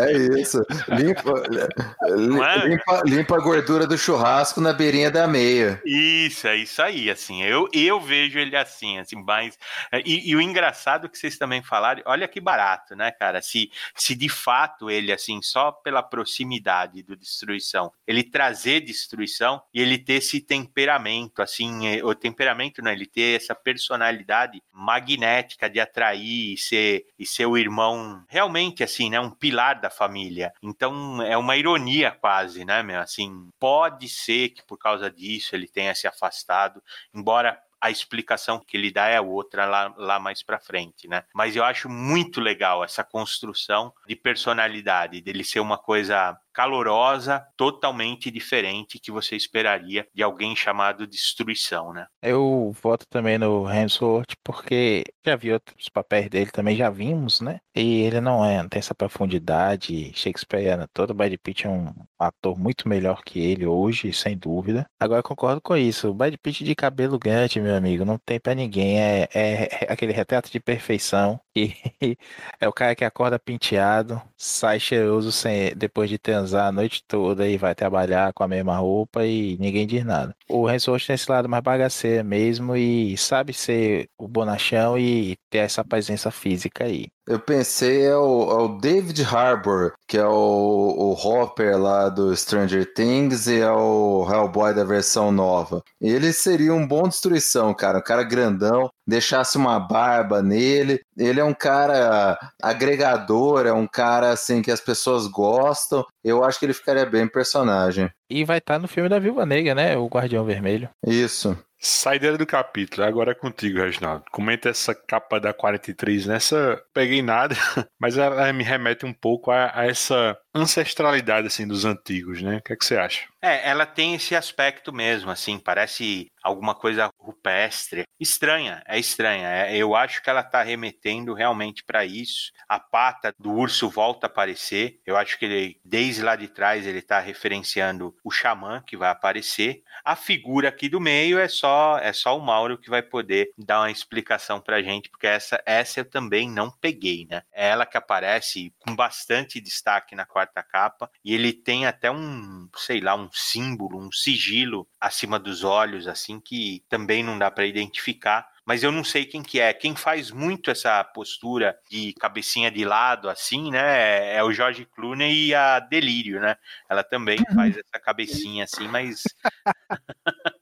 É 0.00 0.12
isso. 0.40 0.64
Limpa, 0.88 1.42
é? 2.06 2.68
limpa, 2.68 3.02
limpa, 3.04 3.36
a 3.36 3.40
gordura 3.40 3.88
do 3.88 3.98
churrasco 3.98 4.60
na 4.60 4.72
beirinha 4.72 5.10
da 5.10 5.26
meia. 5.26 5.82
Isso, 5.84 6.46
é 6.46 6.54
isso 6.54 6.80
aí. 6.80 7.10
Assim, 7.10 7.42
eu, 7.42 7.68
eu 7.72 8.00
vejo 8.00 8.38
ele 8.38 8.56
assim, 8.56 8.98
assim, 8.98 9.16
mas. 9.16 9.58
E, 10.04 10.30
e, 10.30 10.36
o 10.36 10.40
engraçado 10.40 11.08
que 11.08 11.18
vocês 11.18 11.36
também 11.36 11.60
falaram, 11.64 12.00
olha 12.06 12.28
que 12.28 12.40
barato, 12.40 12.94
né, 12.94 13.10
cara? 13.10 13.42
Se, 13.42 13.68
se 13.96 14.14
de 14.14 14.28
fato 14.28 14.88
ele, 14.88 15.12
assim, 15.12 15.42
só 15.42 15.72
pela 15.72 16.04
proximidade 16.04 17.02
do 17.02 17.16
destruição, 17.16 17.92
ele 18.06 18.22
trazer 18.22 18.80
destruição 18.80 19.60
e 19.74 19.82
ele 19.82 19.98
ter 19.98 20.14
esse 20.14 20.40
temperamento, 20.40 21.42
assim, 21.42 21.88
é, 21.88 22.04
o 22.04 22.14
temperamento, 22.14 22.80
não, 22.80 22.92
ele 22.92 23.06
ter 23.06 23.40
essa 23.40 23.56
personalidade 23.56 24.62
magnética 24.72 25.68
de 25.68 25.80
atrair, 25.80 26.56
ser 26.56 26.83
ser 26.84 27.06
e 27.18 27.26
ser 27.26 27.46
o 27.46 27.56
irmão 27.56 28.24
realmente 28.28 28.82
assim, 28.84 29.08
né, 29.08 29.18
um 29.18 29.30
pilar 29.30 29.80
da 29.80 29.90
família. 29.90 30.52
Então 30.62 31.22
é 31.22 31.36
uma 31.36 31.56
ironia 31.56 32.10
quase, 32.10 32.64
né, 32.64 32.82
meu? 32.82 33.00
Assim, 33.00 33.48
pode 33.58 34.08
ser 34.08 34.50
que 34.50 34.62
por 34.64 34.78
causa 34.78 35.10
disso 35.10 35.54
ele 35.54 35.66
tenha 35.66 35.94
se 35.94 36.06
afastado, 36.06 36.82
embora 37.14 37.58
a 37.80 37.90
explicação 37.90 38.58
que 38.58 38.78
ele 38.78 38.90
dá 38.90 39.08
é 39.08 39.20
outra 39.20 39.66
lá, 39.66 39.94
lá 39.98 40.18
mais 40.18 40.42
para 40.42 40.58
frente, 40.58 41.06
né? 41.06 41.22
Mas 41.34 41.54
eu 41.54 41.62
acho 41.62 41.86
muito 41.86 42.40
legal 42.40 42.82
essa 42.82 43.04
construção 43.04 43.92
de 44.08 44.16
personalidade, 44.16 45.20
dele 45.20 45.44
ser 45.44 45.60
uma 45.60 45.76
coisa 45.76 46.34
calorosa, 46.54 47.44
totalmente 47.56 48.30
diferente 48.30 48.98
que 48.98 49.10
você 49.10 49.34
esperaria 49.34 50.06
de 50.14 50.22
alguém 50.22 50.54
chamado 50.54 51.06
Destruição, 51.06 51.92
né? 51.92 52.06
Eu 52.22 52.72
voto 52.80 53.04
também 53.10 53.36
no 53.36 53.68
Hemsworth 53.68 54.34
porque 54.42 55.04
já 55.26 55.36
vi 55.36 55.52
outros 55.52 55.88
papéis 55.88 56.28
dele 56.28 56.50
também, 56.50 56.76
já 56.76 56.88
vimos, 56.88 57.40
né? 57.40 57.58
E 57.74 58.02
ele 58.02 58.20
não 58.20 58.44
é, 58.44 58.62
não 58.62 58.68
tem 58.68 58.78
essa 58.78 58.94
profundidade 58.94 60.12
shakespeariana 60.14 60.86
toda. 60.92 61.12
O 61.12 61.16
Brad 61.16 61.34
Pitt 61.42 61.66
é 61.66 61.70
um 61.70 61.92
ator 62.18 62.58
muito 62.58 62.88
melhor 62.88 63.22
que 63.24 63.40
ele 63.40 63.66
hoje, 63.66 64.12
sem 64.12 64.36
dúvida. 64.36 64.86
Agora 65.00 65.22
concordo 65.22 65.60
com 65.60 65.76
isso. 65.76 66.08
O 66.08 66.14
Brad 66.14 66.34
Pitt 66.40 66.62
de 66.62 66.74
cabelo 66.74 67.18
grande, 67.18 67.60
meu 67.60 67.74
amigo, 67.74 68.04
não 68.04 68.18
tem 68.18 68.38
para 68.38 68.54
ninguém. 68.54 69.00
É, 69.00 69.28
é, 69.34 69.84
é, 69.84 69.92
aquele 69.92 70.12
retrato 70.12 70.50
de 70.50 70.60
perfeição. 70.60 71.40
E 71.56 71.72
é 72.60 72.68
o 72.68 72.72
cara 72.72 72.96
que 72.96 73.04
acorda 73.04 73.38
penteado, 73.38 74.20
sai 74.36 74.80
cheiroso 74.80 75.30
sem, 75.30 75.74
depois 75.76 76.10
de 76.10 76.18
transar 76.18 76.66
a 76.66 76.72
noite 76.72 77.04
toda 77.06 77.48
e 77.48 77.56
vai 77.56 77.74
trabalhar 77.74 78.32
com 78.32 78.42
a 78.42 78.48
mesma 78.48 78.76
roupa 78.76 79.24
e 79.24 79.56
ninguém 79.58 79.86
diz 79.86 80.04
nada. 80.04 80.34
O 80.48 80.68
Hemsworth 80.68 81.06
tem 81.06 81.14
esse 81.14 81.30
lado 81.30 81.48
mais 81.48 81.62
bagaceiro 81.62 82.24
mesmo 82.24 82.76
e 82.76 83.16
sabe 83.16 83.52
ser 83.52 84.08
o 84.18 84.26
bonachão 84.26 84.98
e 84.98 85.36
ter 85.48 85.58
essa 85.58 85.84
presença 85.84 86.30
física 86.30 86.84
aí. 86.84 87.06
Eu 87.26 87.40
pensei 87.40 88.04
é 88.04 88.14
o, 88.14 88.50
é 88.50 88.62
o, 88.62 88.68
David 88.78 89.22
Harbour, 89.24 89.94
que 90.06 90.18
é 90.18 90.26
o, 90.26 90.30
o 90.30 91.12
Hopper 91.12 91.78
lá 91.78 92.10
do 92.10 92.36
Stranger 92.36 92.92
Things 92.92 93.46
e 93.46 93.60
é 93.60 93.70
o 93.70 94.26
Hellboy 94.30 94.74
da 94.74 94.84
versão 94.84 95.32
nova. 95.32 95.82
Ele 95.98 96.32
seria 96.34 96.74
um 96.74 96.86
bom 96.86 97.08
destruição, 97.08 97.72
cara. 97.72 97.98
Um 97.98 98.02
cara 98.02 98.22
grandão, 98.22 98.90
deixasse 99.06 99.56
uma 99.56 99.80
barba 99.80 100.42
nele. 100.42 101.00
Ele 101.16 101.40
é 101.40 101.44
um 101.44 101.54
cara 101.54 102.38
agregador, 102.62 103.66
é 103.66 103.72
um 103.72 103.86
cara 103.86 104.30
assim 104.30 104.60
que 104.60 104.70
as 104.70 104.80
pessoas 104.80 105.26
gostam. 105.26 106.04
Eu 106.22 106.44
acho 106.44 106.58
que 106.58 106.66
ele 106.66 106.74
ficaria 106.74 107.06
bem 107.06 107.26
personagem. 107.26 108.10
E 108.28 108.44
vai 108.44 108.58
estar 108.58 108.74
tá 108.74 108.78
no 108.78 108.88
filme 108.88 109.08
da 109.08 109.18
Viúva 109.18 109.46
Negra, 109.46 109.74
né? 109.74 109.96
O 109.96 110.06
Guardião 110.06 110.44
Vermelho. 110.44 110.90
Isso. 111.06 111.56
Saideira 111.86 112.38
do 112.38 112.46
capítulo, 112.46 113.06
agora 113.06 113.32
é 113.32 113.34
contigo, 113.34 113.78
Reginaldo. 113.78 114.24
Comenta 114.30 114.70
essa 114.70 114.94
capa 114.94 115.38
da 115.38 115.52
43. 115.52 116.24
Nessa 116.24 116.82
peguei 116.94 117.20
nada, 117.20 117.54
mas 118.00 118.16
ela 118.16 118.50
me 118.54 118.64
remete 118.64 119.04
um 119.04 119.12
pouco 119.12 119.50
a, 119.50 119.70
a 119.78 119.86
essa 119.86 120.34
ancestralidade 120.54 121.48
assim 121.48 121.66
dos 121.66 121.84
antigos, 121.84 122.40
né? 122.40 122.58
O 122.58 122.62
que, 122.62 122.72
é 122.72 122.76
que 122.76 122.84
você 122.84 122.96
acha? 122.96 123.26
É, 123.42 123.68
ela 123.68 123.84
tem 123.84 124.14
esse 124.14 124.34
aspecto 124.34 124.92
mesmo, 124.92 125.30
assim, 125.30 125.58
parece 125.58 126.30
alguma 126.42 126.74
coisa 126.74 127.10
rupestre. 127.18 128.04
Estranha, 128.20 128.82
é 128.86 128.98
estranha. 128.98 129.48
É, 129.48 129.76
eu 129.76 129.94
acho 129.94 130.22
que 130.22 130.30
ela 130.30 130.40
está 130.40 130.62
remetendo 130.62 131.34
realmente 131.34 131.82
para 131.84 132.04
isso. 132.04 132.52
A 132.68 132.78
pata 132.78 133.34
do 133.38 133.52
urso 133.52 133.90
volta 133.90 134.26
a 134.26 134.28
aparecer. 134.28 135.00
Eu 135.04 135.16
acho 135.16 135.38
que 135.38 135.44
ele, 135.44 135.80
desde 135.84 136.22
lá 136.22 136.36
de 136.36 136.48
trás, 136.48 136.86
ele 136.86 137.00
está 137.00 137.18
referenciando 137.18 138.14
o 138.22 138.30
xamã 138.30 138.82
que 138.86 138.96
vai 138.96 139.10
aparecer. 139.10 139.82
A 140.04 140.14
figura 140.14 140.68
aqui 140.68 140.88
do 140.88 141.00
meio 141.00 141.38
é 141.38 141.48
só 141.48 141.98
é 141.98 142.12
só 142.12 142.38
o 142.38 142.40
Mauro 142.40 142.78
que 142.78 142.90
vai 142.90 143.02
poder 143.02 143.50
dar 143.58 143.80
uma 143.80 143.90
explicação 143.90 144.60
pra 144.60 144.82
gente, 144.82 145.08
porque 145.10 145.26
essa, 145.26 145.62
essa 145.66 146.00
eu 146.00 146.04
também 146.04 146.48
não 146.50 146.70
peguei, 146.70 147.26
né? 147.28 147.42
É 147.52 147.68
ela 147.68 147.86
que 147.86 147.96
aparece 147.96 148.72
com 148.78 148.94
bastante 148.94 149.60
destaque 149.60 150.14
na 150.14 150.24
quarta 150.26 150.43
capa 150.46 151.10
e 151.24 151.34
ele 151.34 151.52
tem 151.52 151.86
até 151.86 152.10
um, 152.10 152.68
sei 152.76 153.00
lá, 153.00 153.14
um 153.14 153.28
símbolo, 153.32 153.98
um 153.98 154.12
sigilo 154.12 154.86
acima 155.00 155.38
dos 155.38 155.64
olhos, 155.64 156.06
assim, 156.06 156.40
que 156.40 156.82
também 156.88 157.22
não 157.22 157.38
dá 157.38 157.50
para 157.50 157.66
identificar 157.66 158.52
mas 158.66 158.82
eu 158.82 158.90
não 158.90 159.04
sei 159.04 159.26
quem 159.26 159.42
que 159.42 159.60
é. 159.60 159.72
Quem 159.74 159.94
faz 159.94 160.30
muito 160.30 160.70
essa 160.70 161.04
postura 161.04 161.78
de 161.90 162.14
cabecinha 162.14 162.70
de 162.70 162.84
lado, 162.84 163.28
assim, 163.28 163.70
né? 163.70 164.34
É 164.34 164.42
o 164.42 164.52
George 164.52 164.86
Clooney 164.86 165.48
e 165.48 165.54
a 165.54 165.78
Delírio, 165.80 166.40
né? 166.40 166.56
Ela 166.88 167.04
também 167.04 167.38
uhum. 167.38 167.54
faz 167.54 167.76
essa 167.76 168.00
cabecinha 168.02 168.64
assim, 168.64 168.88
mas. 168.88 169.22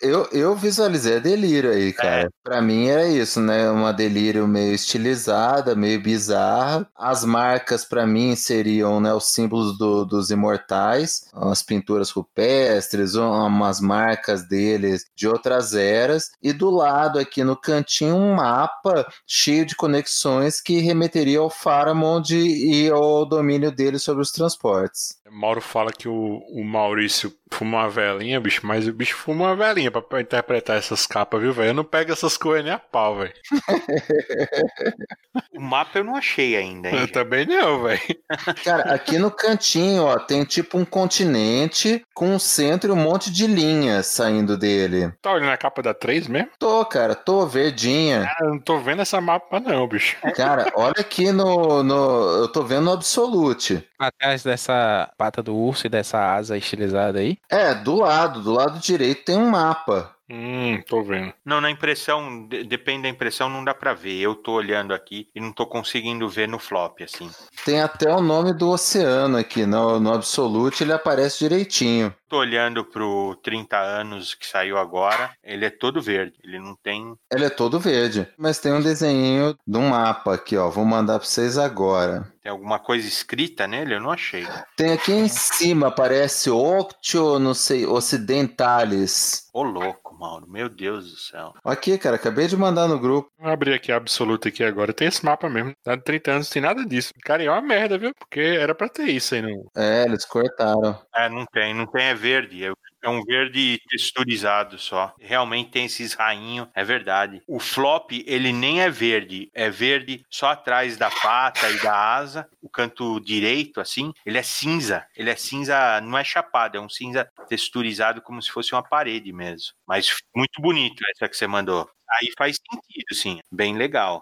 eu, 0.00 0.28
eu 0.32 0.56
visualizei 0.56 1.16
a 1.16 1.20
delírio 1.20 1.70
aí, 1.70 1.92
cara. 1.92 2.22
É. 2.22 2.28
Pra 2.42 2.60
mim 2.60 2.88
era 2.88 3.06
isso, 3.06 3.40
né? 3.40 3.70
Uma 3.70 3.92
delírio 3.92 4.46
meio 4.46 4.74
estilizada, 4.74 5.74
meio 5.74 6.00
bizarra. 6.00 6.86
As 6.96 7.24
marcas, 7.24 7.84
para 7.84 8.06
mim, 8.06 8.34
seriam 8.34 9.00
né, 9.00 9.12
os 9.12 9.32
símbolos 9.32 9.78
do, 9.78 10.04
dos 10.04 10.30
imortais, 10.30 11.26
as 11.32 11.62
pinturas 11.62 12.10
rupestres, 12.10 13.14
umas 13.14 13.80
marcas 13.80 14.46
deles 14.48 15.04
de 15.14 15.28
outras 15.28 15.74
eras. 15.74 16.30
E 16.42 16.52
do 16.52 16.70
lado, 16.70 17.18
aqui 17.18 17.44
no 17.44 17.56
cantinho, 17.56 18.16
um 18.16 18.34
mapa 18.34 19.06
cheio 19.26 19.64
de 19.64 19.76
conexões 19.76 20.60
que 20.60 20.80
remeteria 20.80 21.38
ao 21.38 21.50
Faramond 21.50 22.34
e 22.34 22.90
ao 22.90 23.24
domínio 23.24 23.70
dele 23.70 23.98
sobre 23.98 24.22
os 24.22 24.30
transportes. 24.30 25.18
Mauro 25.34 25.60
fala 25.60 25.92
que 25.92 26.08
o, 26.08 26.38
o 26.48 26.64
Maurício 26.64 27.32
fuma 27.50 27.78
uma 27.78 27.90
velhinha, 27.90 28.40
bicho, 28.40 28.64
mas 28.64 28.86
o 28.86 28.92
bicho 28.92 29.03
fuma 29.10 29.46
uma 29.46 29.56
velhinha 29.56 29.90
pra, 29.90 30.00
pra 30.00 30.20
interpretar 30.20 30.76
essas 30.76 31.06
capas, 31.06 31.40
viu, 31.40 31.52
velho? 31.52 31.70
Eu 31.70 31.74
não 31.74 31.84
pego 31.84 32.12
essas 32.12 32.36
coisas 32.36 32.64
nem 32.64 32.72
a 32.72 32.78
pau, 32.78 33.16
velho. 33.16 33.32
o 35.52 35.60
mapa 35.60 35.98
eu 35.98 36.04
não 36.04 36.16
achei 36.16 36.56
ainda. 36.56 36.88
Hein, 36.88 37.00
eu 37.00 37.12
também 37.12 37.46
não, 37.46 37.82
velho. 37.82 38.00
Cara, 38.64 38.94
aqui 38.94 39.18
no 39.18 39.30
cantinho, 39.30 40.04
ó, 40.04 40.18
tem 40.18 40.44
tipo 40.44 40.78
um 40.78 40.84
continente 40.84 42.04
com 42.14 42.30
um 42.30 42.38
centro 42.38 42.90
e 42.90 42.92
um 42.92 42.96
monte 42.96 43.30
de 43.30 43.46
linhas 43.46 44.06
saindo 44.06 44.56
dele. 44.56 45.12
Tá 45.20 45.32
olhando 45.32 45.52
a 45.52 45.56
capa 45.56 45.82
da 45.82 45.94
3 45.94 46.28
mesmo? 46.28 46.50
Tô, 46.58 46.84
cara, 46.84 47.14
tô 47.14 47.46
verdinha. 47.46 48.22
Cara, 48.22 48.46
eu 48.46 48.50
não 48.50 48.60
tô 48.60 48.78
vendo 48.78 49.02
essa 49.02 49.20
mapa 49.20 49.60
não, 49.60 49.86
bicho. 49.86 50.16
Cara, 50.34 50.72
olha 50.74 50.94
aqui 50.98 51.32
no, 51.32 51.82
no 51.82 52.42
eu 52.42 52.48
tô 52.48 52.62
vendo 52.62 52.82
no 52.82 52.92
Absolute. 52.92 53.86
Atrás 53.98 54.42
dessa 54.42 55.10
pata 55.16 55.42
do 55.42 55.54
urso 55.54 55.86
e 55.86 55.90
dessa 55.90 56.18
asa 56.18 56.56
estilizada 56.56 57.20
aí? 57.20 57.38
É, 57.48 57.74
do 57.74 57.96
lado, 57.96 58.42
do 58.42 58.52
lado 58.52 58.78
direito 58.96 59.24
tem 59.24 59.36
um 59.36 59.50
mapa. 59.50 60.14
Hum, 60.30 60.80
tô 60.88 61.02
vendo. 61.02 61.34
Não, 61.44 61.60
na 61.60 61.70
impressão, 61.70 62.48
depende 62.48 63.02
da 63.02 63.08
impressão, 63.08 63.50
não 63.50 63.62
dá 63.62 63.74
para 63.74 63.92
ver. 63.92 64.18
Eu 64.18 64.34
tô 64.34 64.52
olhando 64.52 64.94
aqui 64.94 65.28
e 65.34 65.40
não 65.40 65.52
tô 65.52 65.66
conseguindo 65.66 66.28
ver 66.28 66.48
no 66.48 66.58
flop, 66.58 67.02
assim. 67.02 67.30
Tem 67.64 67.82
até 67.82 68.10
o 68.10 68.22
nome 68.22 68.54
do 68.54 68.70
oceano 68.70 69.36
aqui, 69.36 69.66
no, 69.66 70.00
no 70.00 70.14
Absolute 70.14 70.82
ele 70.82 70.92
aparece 70.92 71.40
direitinho. 71.40 72.14
Tô 72.34 72.40
olhando 72.40 72.84
pro 72.84 73.38
30 73.44 73.78
anos 73.78 74.34
que 74.34 74.44
saiu 74.44 74.76
agora, 74.76 75.30
ele 75.40 75.66
é 75.66 75.70
todo 75.70 76.02
verde, 76.02 76.34
ele 76.42 76.58
não 76.58 76.74
tem... 76.74 77.14
Ele 77.32 77.44
é 77.44 77.48
todo 77.48 77.78
verde, 77.78 78.26
mas 78.36 78.58
tem 78.58 78.72
um 78.72 78.82
desenho 78.82 79.56
de 79.64 79.78
um 79.78 79.90
mapa 79.90 80.34
aqui, 80.34 80.56
ó, 80.56 80.68
vou 80.68 80.84
mandar 80.84 81.20
pra 81.20 81.28
vocês 81.28 81.56
agora. 81.56 82.26
Tem 82.44 82.50
alguma 82.52 82.78
coisa 82.78 83.08
escrita 83.08 83.66
nele? 83.66 83.94
Eu 83.94 84.00
não 84.00 84.10
achei. 84.10 84.46
Tem 84.76 84.92
aqui 84.92 85.12
em 85.12 85.28
cima, 85.28 85.86
aparece 85.86 86.50
Octio, 86.50 87.38
não 87.38 87.54
sei, 87.54 87.86
Ocidentalis. 87.86 89.48
Ô, 89.54 89.62
louco, 89.62 90.14
Mauro. 90.14 90.46
Meu 90.46 90.68
Deus 90.68 91.10
do 91.10 91.16
céu. 91.16 91.54
Aqui, 91.64 91.96
cara, 91.96 92.16
acabei 92.16 92.46
de 92.46 92.56
mandar 92.56 92.86
no 92.86 92.98
grupo. 92.98 93.30
Vou 93.38 93.50
abrir 93.50 93.72
aqui 93.72 93.90
a 93.90 93.96
absoluta 93.96 94.48
aqui 94.48 94.62
agora. 94.62 94.92
Tem 94.92 95.08
esse 95.08 95.24
mapa 95.24 95.48
mesmo. 95.48 95.74
Dá 95.82 95.96
30 95.96 96.32
anos, 96.32 96.50
tem 96.50 96.60
nada 96.60 96.84
disso. 96.84 97.14
Cara, 97.22 97.42
é 97.42 97.50
uma 97.50 97.62
merda, 97.62 97.96
viu? 97.96 98.12
Porque 98.18 98.40
era 98.40 98.74
pra 98.74 98.90
ter 98.90 99.04
isso 99.04 99.34
aí, 99.34 99.40
não. 99.40 99.70
É, 99.74 100.04
eles 100.04 100.26
cortaram. 100.26 101.00
É, 101.14 101.28
não 101.30 101.46
tem. 101.46 101.72
Não 101.72 101.86
tem, 101.86 102.06
é 102.06 102.14
verde. 102.24 102.62
Eu 102.62 102.74
é 103.02 103.08
um 103.10 103.22
verde 103.22 103.78
texturizado 103.86 104.78
só. 104.78 105.14
Realmente 105.20 105.70
tem 105.70 105.84
esses 105.84 106.14
rainhos, 106.14 106.68
é 106.74 106.82
verdade. 106.82 107.42
O 107.46 107.60
flop, 107.60 108.10
ele 108.26 108.50
nem 108.50 108.80
é 108.80 108.88
verde, 108.88 109.50
é 109.52 109.68
verde 109.68 110.24
só 110.30 110.48
atrás 110.52 110.96
da 110.96 111.10
pata 111.10 111.68
e 111.70 111.82
da 111.82 111.94
asa, 111.94 112.48
o 112.62 112.68
canto 112.68 113.20
direito, 113.20 113.78
assim, 113.78 114.10
ele 114.24 114.38
é 114.38 114.42
cinza. 114.42 115.06
Ele 115.14 115.28
é 115.28 115.36
cinza, 115.36 116.00
não 116.00 116.16
é 116.16 116.24
chapado, 116.24 116.78
é 116.78 116.80
um 116.80 116.88
cinza 116.88 117.30
texturizado 117.46 118.22
como 118.22 118.40
se 118.40 118.50
fosse 118.50 118.72
uma 118.74 118.82
parede 118.82 119.30
mesmo. 119.34 119.74
Mas 119.86 120.16
muito 120.34 120.62
bonito 120.62 121.02
essa 121.14 121.28
que 121.28 121.36
você 121.36 121.46
mandou. 121.46 121.86
Aí 122.10 122.30
faz 122.38 122.56
sentido, 122.56 123.14
sim. 123.14 123.38
Bem 123.52 123.76
legal. 123.76 124.12